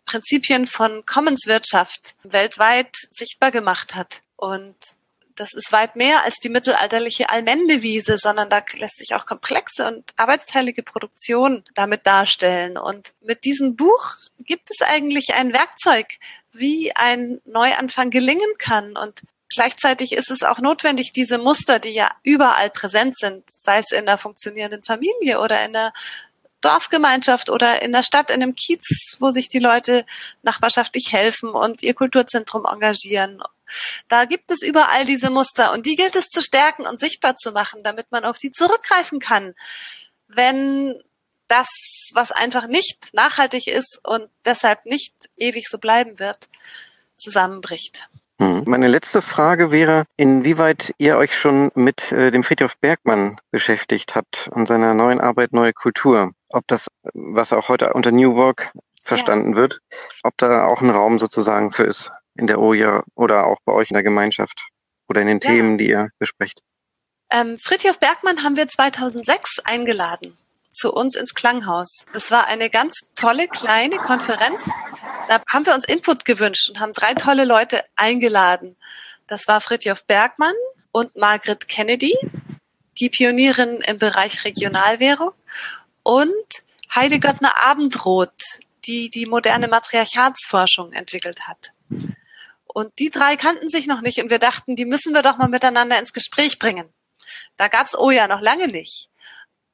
[0.05, 4.21] Prinzipien von Commonswirtschaft weltweit sichtbar gemacht hat.
[4.35, 4.75] Und
[5.35, 10.11] das ist weit mehr als die mittelalterliche Allmendewiese, sondern da lässt sich auch komplexe und
[10.15, 12.77] arbeitsteilige Produktion damit darstellen.
[12.77, 14.15] Und mit diesem Buch
[14.45, 16.07] gibt es eigentlich ein Werkzeug,
[16.51, 18.95] wie ein Neuanfang gelingen kann.
[18.95, 23.91] Und gleichzeitig ist es auch notwendig, diese Muster, die ja überall präsent sind, sei es
[23.91, 25.93] in der funktionierenden Familie oder in der
[26.63, 30.05] Dorfgemeinschaft oder in der Stadt, in einem Kiez, wo sich die Leute
[30.43, 33.43] nachbarschaftlich helfen und ihr Kulturzentrum engagieren.
[34.07, 37.51] Da gibt es überall diese Muster und die gilt es zu stärken und sichtbar zu
[37.51, 39.53] machen, damit man auf die zurückgreifen kann,
[40.27, 41.01] wenn
[41.47, 41.67] das,
[42.13, 46.49] was einfach nicht nachhaltig ist und deshalb nicht ewig so bleiben wird,
[47.17, 48.09] zusammenbricht.
[48.39, 48.63] Hm.
[48.65, 54.49] Meine letzte Frage wäre, inwieweit ihr euch schon mit äh, dem Friedhof Bergmann beschäftigt habt
[54.53, 56.31] und seiner neuen Arbeit Neue Kultur.
[56.49, 58.71] Ob das, was auch heute unter New Work
[59.03, 59.57] verstanden ja.
[59.57, 59.79] wird,
[60.23, 63.89] ob da auch ein Raum sozusagen für ist in der OJA oder auch bei euch
[63.89, 64.67] in der Gemeinschaft
[65.07, 65.49] oder in den ja.
[65.49, 66.61] Themen, die ihr besprecht.
[67.31, 70.37] Ähm, Friedhof Bergmann haben wir 2006 eingeladen
[70.73, 72.05] zu uns ins Klanghaus.
[72.13, 74.67] Es war eine ganz tolle kleine Konferenz.
[75.27, 78.75] Da haben wir uns Input gewünscht und haben drei tolle Leute eingeladen.
[79.27, 80.55] Das war Fritjof Bergmann
[80.91, 82.15] und Margaret Kennedy,
[82.99, 85.31] die Pionierin im Bereich Regionalwährung
[86.03, 86.33] und
[86.93, 91.71] Heide Göttner Abendroth, die die moderne Matriarchatsforschung entwickelt hat.
[92.73, 95.47] Und die drei kannten sich noch nicht und wir dachten, die müssen wir doch mal
[95.47, 96.91] miteinander ins Gespräch bringen.
[97.57, 99.09] Da gab's Oja noch lange nicht.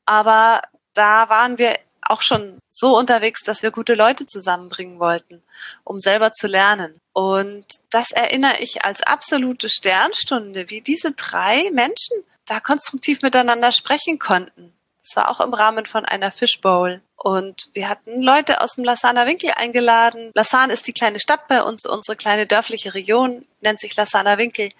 [0.06, 0.62] Aber
[0.94, 5.44] da waren wir auch schon so unterwegs, dass wir gute Leute zusammenbringen wollten,
[5.84, 7.00] um selber zu lernen.
[7.14, 14.18] Und das erinnere ich als absolute Sternstunde, wie diese drei Menschen da konstruktiv miteinander sprechen
[14.18, 14.74] konnten.
[15.02, 17.02] Es war auch im Rahmen von einer Fishbowl.
[17.16, 20.32] Und wir hatten Leute aus dem Lassaner Winkel eingeladen.
[20.36, 24.72] Lassan ist die kleine Stadt bei uns, unsere kleine dörfliche Region nennt sich Lassaner Winkel.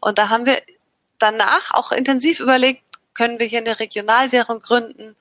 [0.00, 0.60] Und da haben wir
[1.18, 2.82] danach auch intensiv überlegt,
[3.14, 5.16] können wir hier eine Regionalwährung gründen?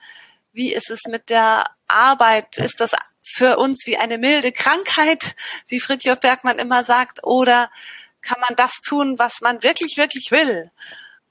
[0.54, 2.58] Wie ist es mit der Arbeit?
[2.58, 2.92] Ist das
[3.24, 5.36] für uns wie eine milde Krankheit,
[5.68, 7.70] wie Fritjof Bergmann immer sagt, oder
[8.22, 10.72] kann man das tun, was man wirklich, wirklich will?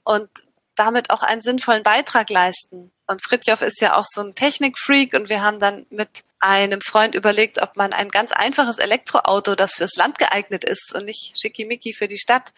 [0.03, 0.29] Und
[0.77, 2.91] damit auch einen sinnvollen Beitrag leisten.
[3.07, 7.15] Und Fritjof ist ja auch so ein Technikfreak und wir haben dann mit einem Freund
[7.15, 11.93] überlegt, ob man ein ganz einfaches Elektroauto, das fürs Land geeignet ist und nicht schickimicki
[11.93, 12.53] für die Stadt,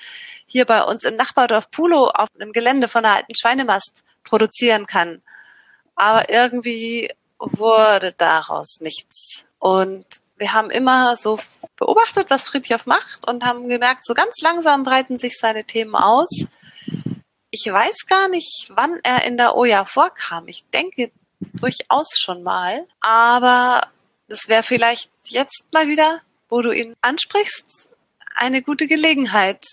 [0.45, 5.21] hier bei uns im Nachbardorf Pulo auf einem Gelände von einer alten Schweinemast produzieren kann
[5.99, 9.43] aber irgendwie wurde daraus nichts.
[9.59, 10.05] Und
[10.37, 11.37] wir haben immer so
[11.75, 16.29] beobachtet, was Friedhof macht und haben gemerkt, so ganz langsam breiten sich seine Themen aus.
[17.51, 20.47] Ich weiß gar nicht, wann er in der Oja vorkam.
[20.47, 23.87] Ich denke durchaus schon mal, aber
[24.27, 27.89] das wäre vielleicht jetzt mal wieder, wo du ihn ansprichst,
[28.35, 29.65] eine gute Gelegenheit,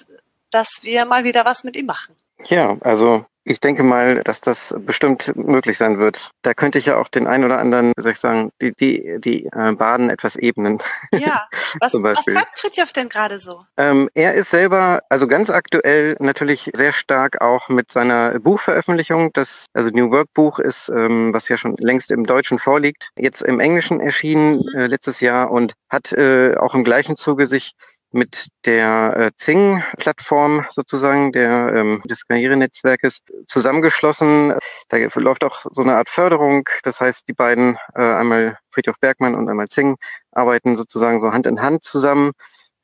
[0.51, 2.15] dass wir mal wieder was mit ihm machen.
[2.49, 6.33] Ja, also ich denke mal, dass das bestimmt möglich sein wird.
[6.43, 9.19] Da könnte ich ja auch den einen oder anderen, wie soll ich sagen, die, die,
[9.19, 10.83] die äh, Baden etwas ebnen.
[11.13, 11.47] Ja,
[11.81, 13.65] was, was treibt Fritjof denn gerade so?
[13.77, 19.33] Ähm, er ist selber, also ganz aktuell natürlich sehr stark auch mit seiner Buchveröffentlichung.
[19.33, 23.43] Das, also New Work Buch ist, ähm, was ja schon längst im Deutschen vorliegt, jetzt
[23.43, 24.81] im Englischen erschienen mhm.
[24.81, 27.75] äh, letztes Jahr und hat äh, auch im gleichen Zuge sich
[28.13, 34.55] mit der äh, Zing-Plattform sozusagen der, ähm, des Karrierenetzwerkes zusammengeschlossen.
[34.89, 36.69] Da läuft auch so eine Art Förderung.
[36.83, 39.97] Das heißt, die beiden, äh, einmal Friedhof Bergmann und einmal Zing,
[40.33, 42.33] arbeiten sozusagen so Hand in Hand zusammen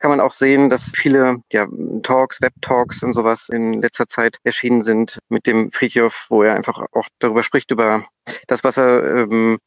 [0.03, 1.69] kann man auch sehen, dass viele ja,
[2.03, 6.85] Talks, Web-Talks und sowas in letzter Zeit erschienen sind mit dem Friedhof, wo er einfach
[6.91, 8.05] auch darüber spricht, über
[8.47, 9.59] das, was er ähm,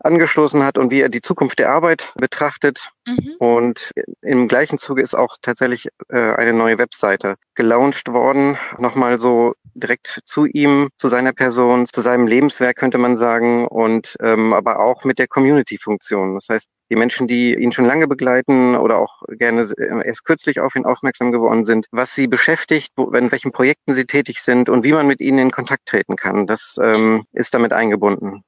[0.00, 2.90] angestoßen hat und wie er die Zukunft der Arbeit betrachtet.
[3.06, 3.34] Mhm.
[3.38, 3.90] Und
[4.22, 10.20] im gleichen Zuge ist auch tatsächlich äh, eine neue Webseite gelauncht worden, nochmal so direkt
[10.24, 15.04] zu ihm, zu seiner Person, zu seinem Lebenswerk könnte man sagen und ähm, aber auch
[15.04, 16.34] mit der Community-Funktion.
[16.34, 20.60] Das heißt, die Menschen, die ihn schon lange begleiten oder auch gerne äh, erst kürzlich
[20.60, 24.68] auf ihn aufmerksam geworden sind, was sie beschäftigt, wo, in welchen Projekten sie tätig sind
[24.68, 26.46] und wie man mit ihnen in Kontakt treten kann.
[26.46, 28.03] Das ähm, ist damit eingebunden.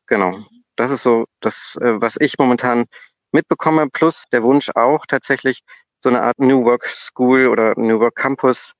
[0.06, 0.38] Genau.
[0.76, 2.86] Das ist so das, äh, was ich momentan
[3.32, 5.60] mitbekomme, plus der Wunsch auch tatsächlich
[6.00, 8.72] so eine Art New Work School oder New Work Campus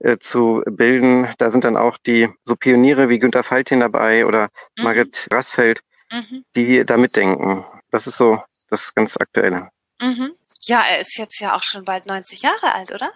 [0.00, 1.28] äh, zu bilden.
[1.38, 4.84] Da sind dann auch die so Pioniere wie Günter Faltin dabei oder mhm.
[4.84, 5.80] Margret Rassfeld,
[6.12, 6.44] mhm.
[6.54, 7.64] die da mitdenken.
[7.90, 9.70] Das ist so das ganz Aktuelle.
[10.00, 10.34] Mhm.
[10.62, 13.10] Ja, er ist jetzt ja auch schon bald 90 Jahre alt, oder?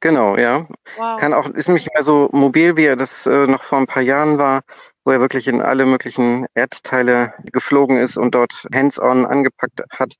[0.00, 0.68] Genau, ja.
[0.96, 1.18] Wow.
[1.18, 4.02] Kann auch, ist nicht mehr so mobil, wie er das äh, noch vor ein paar
[4.02, 4.62] Jahren war,
[5.04, 10.14] wo er wirklich in alle möglichen Erdteile geflogen ist und dort hands-on angepackt hat,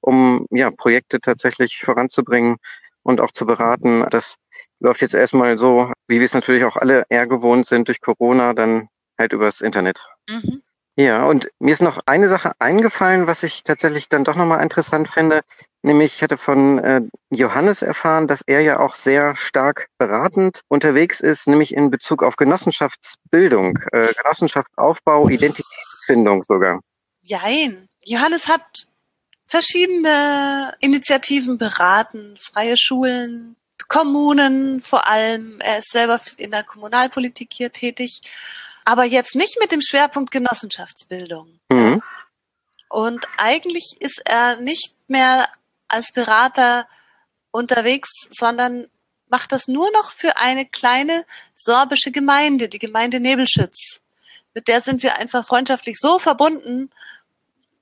[0.00, 2.56] um ja Projekte tatsächlich voranzubringen
[3.02, 4.04] und auch zu beraten.
[4.10, 4.36] Das
[4.80, 8.52] läuft jetzt erstmal so, wie wir es natürlich auch alle eher gewohnt sind durch Corona,
[8.52, 10.04] dann halt übers Internet.
[10.28, 10.62] Mhm.
[10.98, 15.08] Ja, und mir ist noch eine Sache eingefallen, was ich tatsächlich dann doch nochmal interessant
[15.08, 15.42] finde.
[15.82, 21.20] Nämlich, ich hatte von äh, Johannes erfahren, dass er ja auch sehr stark beratend unterwegs
[21.20, 26.80] ist, nämlich in Bezug auf Genossenschaftsbildung, äh, Genossenschaftsaufbau, Identitätsfindung sogar.
[27.20, 27.88] Jein.
[28.02, 28.88] Johannes hat
[29.46, 33.56] verschiedene Initiativen beraten, freie Schulen,
[33.88, 35.60] Kommunen vor allem.
[35.60, 38.22] Er ist selber in der Kommunalpolitik hier tätig
[38.86, 41.58] aber jetzt nicht mit dem Schwerpunkt Genossenschaftsbildung.
[41.70, 42.02] Mhm.
[42.88, 45.48] Und eigentlich ist er nicht mehr
[45.88, 46.86] als Berater
[47.50, 48.86] unterwegs, sondern
[49.28, 53.98] macht das nur noch für eine kleine sorbische Gemeinde, die Gemeinde Nebelschütz.
[54.54, 56.90] Mit der sind wir einfach freundschaftlich so verbunden,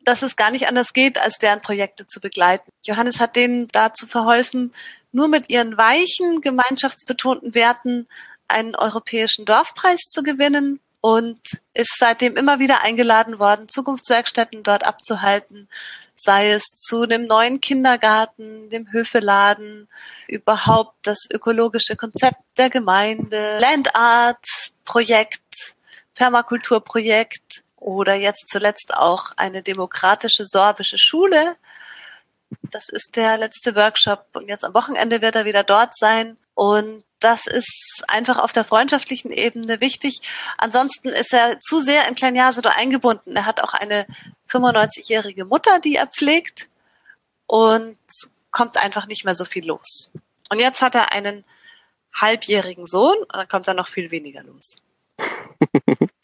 [0.05, 2.71] dass es gar nicht anders geht, als deren Projekte zu begleiten.
[2.83, 4.73] Johannes hat denen dazu verholfen,
[5.13, 8.09] nur mit ihren weichen, gemeinschaftsbetonten Werten
[8.49, 15.69] einen europäischen Dorfpreis zu gewinnen und ist seitdem immer wieder eingeladen worden, Zukunftswerkstätten dort abzuhalten,
[16.17, 19.87] sei es zu dem neuen Kindergarten, dem Höfeladen,
[20.29, 25.77] überhaupt das ökologische Konzept der Gemeinde, Landart-Projekt,
[26.15, 31.57] Permakulturprojekt oder jetzt zuletzt auch eine demokratische sorbische Schule.
[32.71, 36.39] Das ist der letzte Workshop und jetzt am Wochenende wird er wieder dort sein.
[36.55, 40.21] Und das ist einfach auf der freundschaftlichen Ebene wichtig.
[40.59, 43.35] Ansonsten ist er zu sehr in Kleinjasedo eingebunden.
[43.35, 44.07] Er hat auch eine
[44.51, 46.69] 95-jährige Mutter, die er pflegt
[47.47, 47.97] und
[48.51, 50.13] kommt einfach nicht mehr so viel los.
[50.51, 51.45] Und jetzt hat er einen
[52.15, 54.77] halbjährigen Sohn und dann kommt er noch viel weniger los.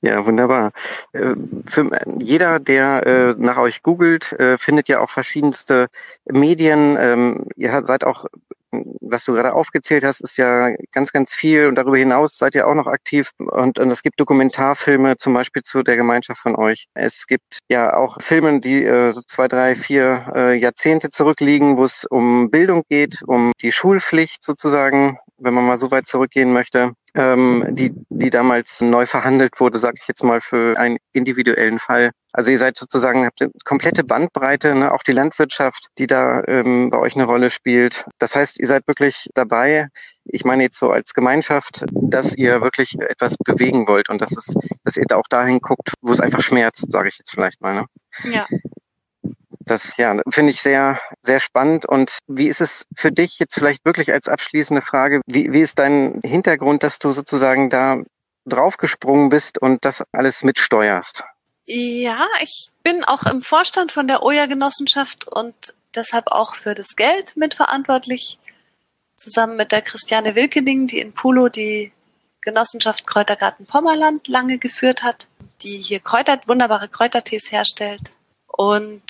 [0.00, 0.72] Ja, wunderbar.
[1.12, 1.34] Äh,
[1.66, 1.90] für
[2.20, 5.88] jeder, der äh, nach euch googelt, äh, findet ja auch verschiedenste
[6.26, 6.96] Medien.
[6.98, 8.26] Ähm, ihr seid auch
[8.70, 11.66] was du gerade aufgezählt hast, ist ja ganz, ganz viel.
[11.66, 13.30] Und darüber hinaus seid ihr auch noch aktiv.
[13.38, 16.86] Und, und es gibt Dokumentarfilme zum Beispiel zu der Gemeinschaft von euch.
[16.94, 21.84] Es gibt ja auch Filme, die äh, so zwei, drei, vier äh, Jahrzehnte zurückliegen, wo
[21.84, 26.92] es um Bildung geht, um die Schulpflicht sozusagen, wenn man mal so weit zurückgehen möchte
[27.18, 32.12] ähm, die, die damals neu verhandelt wurde, sage ich jetzt mal, für einen individuellen Fall.
[32.32, 36.90] Also ihr seid sozusagen, habt eine komplette Bandbreite, ne, auch die Landwirtschaft, die da ähm,
[36.90, 38.06] bei euch eine Rolle spielt.
[38.18, 39.88] Das heißt, ihr seid wirklich dabei,
[40.24, 44.54] ich meine jetzt so als Gemeinschaft, dass ihr wirklich etwas bewegen wollt und dass es,
[44.84, 47.74] dass ihr da auch dahin guckt, wo es einfach schmerzt, sage ich jetzt vielleicht mal.
[47.74, 47.86] Ne?
[48.30, 48.46] Ja.
[49.68, 51.86] Das ja, finde ich sehr, sehr spannend.
[51.86, 55.20] Und wie ist es für dich jetzt vielleicht wirklich als abschließende Frage?
[55.26, 58.02] Wie, wie ist dein Hintergrund, dass du sozusagen da
[58.46, 61.22] draufgesprungen bist und das alles mitsteuerst?
[61.66, 65.54] Ja, ich bin auch im Vorstand von der Oja-Genossenschaft und
[65.94, 68.38] deshalb auch für das Geld mitverantwortlich.
[69.16, 71.92] Zusammen mit der Christiane Wilkening, die in Pulo die
[72.40, 75.26] Genossenschaft Kräutergarten Pommerland lange geführt hat,
[75.60, 78.12] die hier Kräuter, wunderbare Kräutertees herstellt.
[78.46, 79.02] Und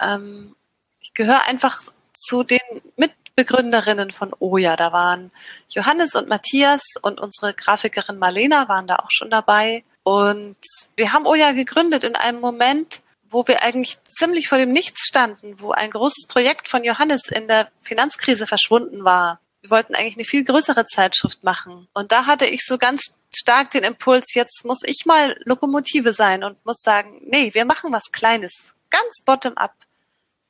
[0.00, 0.54] ähm,
[1.00, 1.82] ich gehöre einfach
[2.12, 2.60] zu den
[2.96, 4.76] Mitbegründerinnen von Oja.
[4.76, 5.30] Da waren
[5.68, 9.84] Johannes und Matthias und unsere Grafikerin Marlena waren da auch schon dabei.
[10.02, 10.56] Und
[10.96, 15.60] wir haben Oja gegründet in einem Moment, wo wir eigentlich ziemlich vor dem Nichts standen,
[15.60, 19.40] wo ein großes Projekt von Johannes in der Finanzkrise verschwunden war.
[19.62, 21.88] Wir wollten eigentlich eine viel größere Zeitschrift machen.
[21.94, 26.44] Und da hatte ich so ganz stark den Impuls, jetzt muss ich mal Lokomotive sein
[26.44, 29.74] und muss sagen, nee, wir machen was Kleines ganz bottom-up.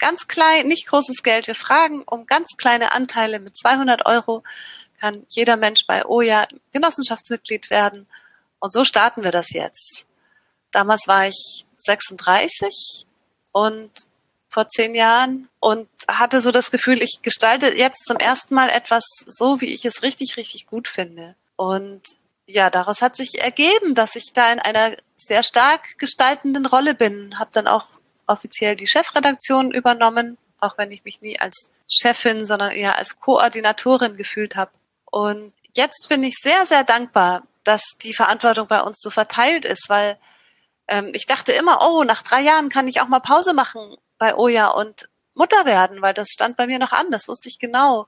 [0.04, 1.46] Ganz klein, nicht großes Geld.
[1.46, 3.40] Wir fragen um ganz kleine Anteile.
[3.40, 4.42] Mit 200 Euro
[5.00, 8.06] kann jeder Mensch bei Oja Genossenschaftsmitglied werden.
[8.58, 10.04] Und so starten wir das jetzt.
[10.72, 13.06] Damals war ich 36
[13.52, 13.90] und
[14.50, 19.04] vor zehn Jahren und hatte so das Gefühl, ich gestalte jetzt zum ersten Mal etwas
[19.24, 21.34] so, wie ich es richtig, richtig gut finde.
[21.56, 22.02] Und
[22.44, 27.38] ja, daraus hat sich ergeben, dass ich da in einer sehr stark gestaltenden Rolle bin.
[27.38, 27.86] Habe dann auch
[28.26, 34.16] offiziell die Chefredaktion übernommen, auch wenn ich mich nie als Chefin, sondern eher als Koordinatorin
[34.16, 34.70] gefühlt habe.
[35.10, 39.88] Und jetzt bin ich sehr, sehr dankbar, dass die Verantwortung bei uns so verteilt ist,
[39.88, 40.18] weil
[40.88, 44.34] ähm, ich dachte immer, oh, nach drei Jahren kann ich auch mal Pause machen bei
[44.34, 48.06] Oja und Mutter werden, weil das stand bei mir noch an, das wusste ich genau.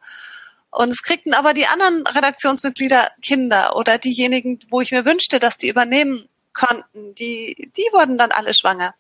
[0.71, 5.57] Und es kriegten aber die anderen Redaktionsmitglieder Kinder oder diejenigen, wo ich mir wünschte, dass
[5.57, 8.95] die übernehmen konnten, die, die wurden dann alle schwanger.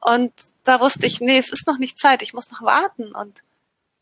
[0.00, 0.32] Und
[0.64, 3.14] da wusste ich, nee, es ist noch nicht Zeit, ich muss noch warten.
[3.14, 3.42] Und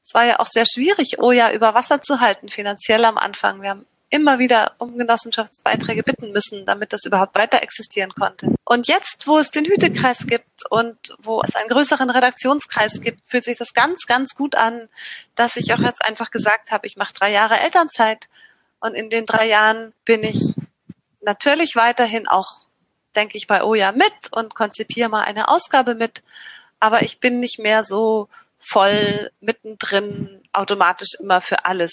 [0.05, 3.63] es war ja auch sehr schwierig, Oja über Wasser zu halten, finanziell am Anfang.
[3.63, 8.55] Wir haben immer wieder um Genossenschaftsbeiträge bitten müssen, damit das überhaupt weiter existieren konnte.
[8.65, 13.45] Und jetzt, wo es den Hütekreis gibt und wo es einen größeren Redaktionskreis gibt, fühlt
[13.45, 14.89] sich das ganz, ganz gut an,
[15.35, 18.29] dass ich auch jetzt einfach gesagt habe, ich mache drei Jahre Elternzeit
[18.81, 20.55] und in den drei Jahren bin ich
[21.21, 22.68] natürlich weiterhin auch,
[23.17, 26.23] denke ich, bei Oja mit und konzipiere mal eine Ausgabe mit,
[26.81, 28.29] aber ich bin nicht mehr so
[28.59, 31.93] voll mittendrin automatisch immer für alles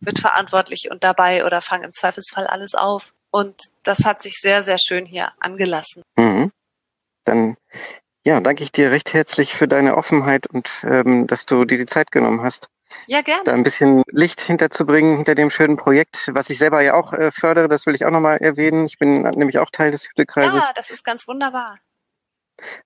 [0.00, 3.12] mitverantwortlich und dabei oder fange im Zweifelsfall alles auf.
[3.30, 6.02] Und das hat sich sehr, sehr schön hier angelassen.
[6.16, 6.52] Mhm.
[7.24, 7.56] Dann
[8.26, 11.86] ja, danke ich dir recht herzlich für deine Offenheit und ähm, dass du dir die
[11.86, 12.68] Zeit genommen hast.
[13.06, 13.42] Ja, gerne.
[13.44, 17.30] Da ein bisschen Licht hinterzubringen hinter dem schönen Projekt, was ich selber ja auch äh,
[17.30, 18.86] fördere, das will ich auch nochmal erwähnen.
[18.86, 20.62] Ich bin nämlich auch Teil des Hütekreises.
[20.62, 21.78] Ja, das ist ganz wunderbar.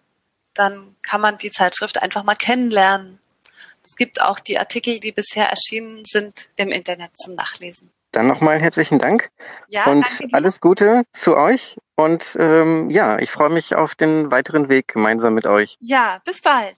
[0.55, 3.18] Dann kann man die Zeitschrift einfach mal kennenlernen.
[3.83, 7.91] Es gibt auch die Artikel, die bisher erschienen sind, im Internet zum Nachlesen.
[8.12, 9.31] Dann nochmal herzlichen Dank
[9.68, 11.77] ja, und alles Gute zu euch.
[11.97, 15.77] Und ähm, ja, ich freue mich auf den weiteren Weg gemeinsam mit euch.
[15.81, 16.77] Ja, bis bald.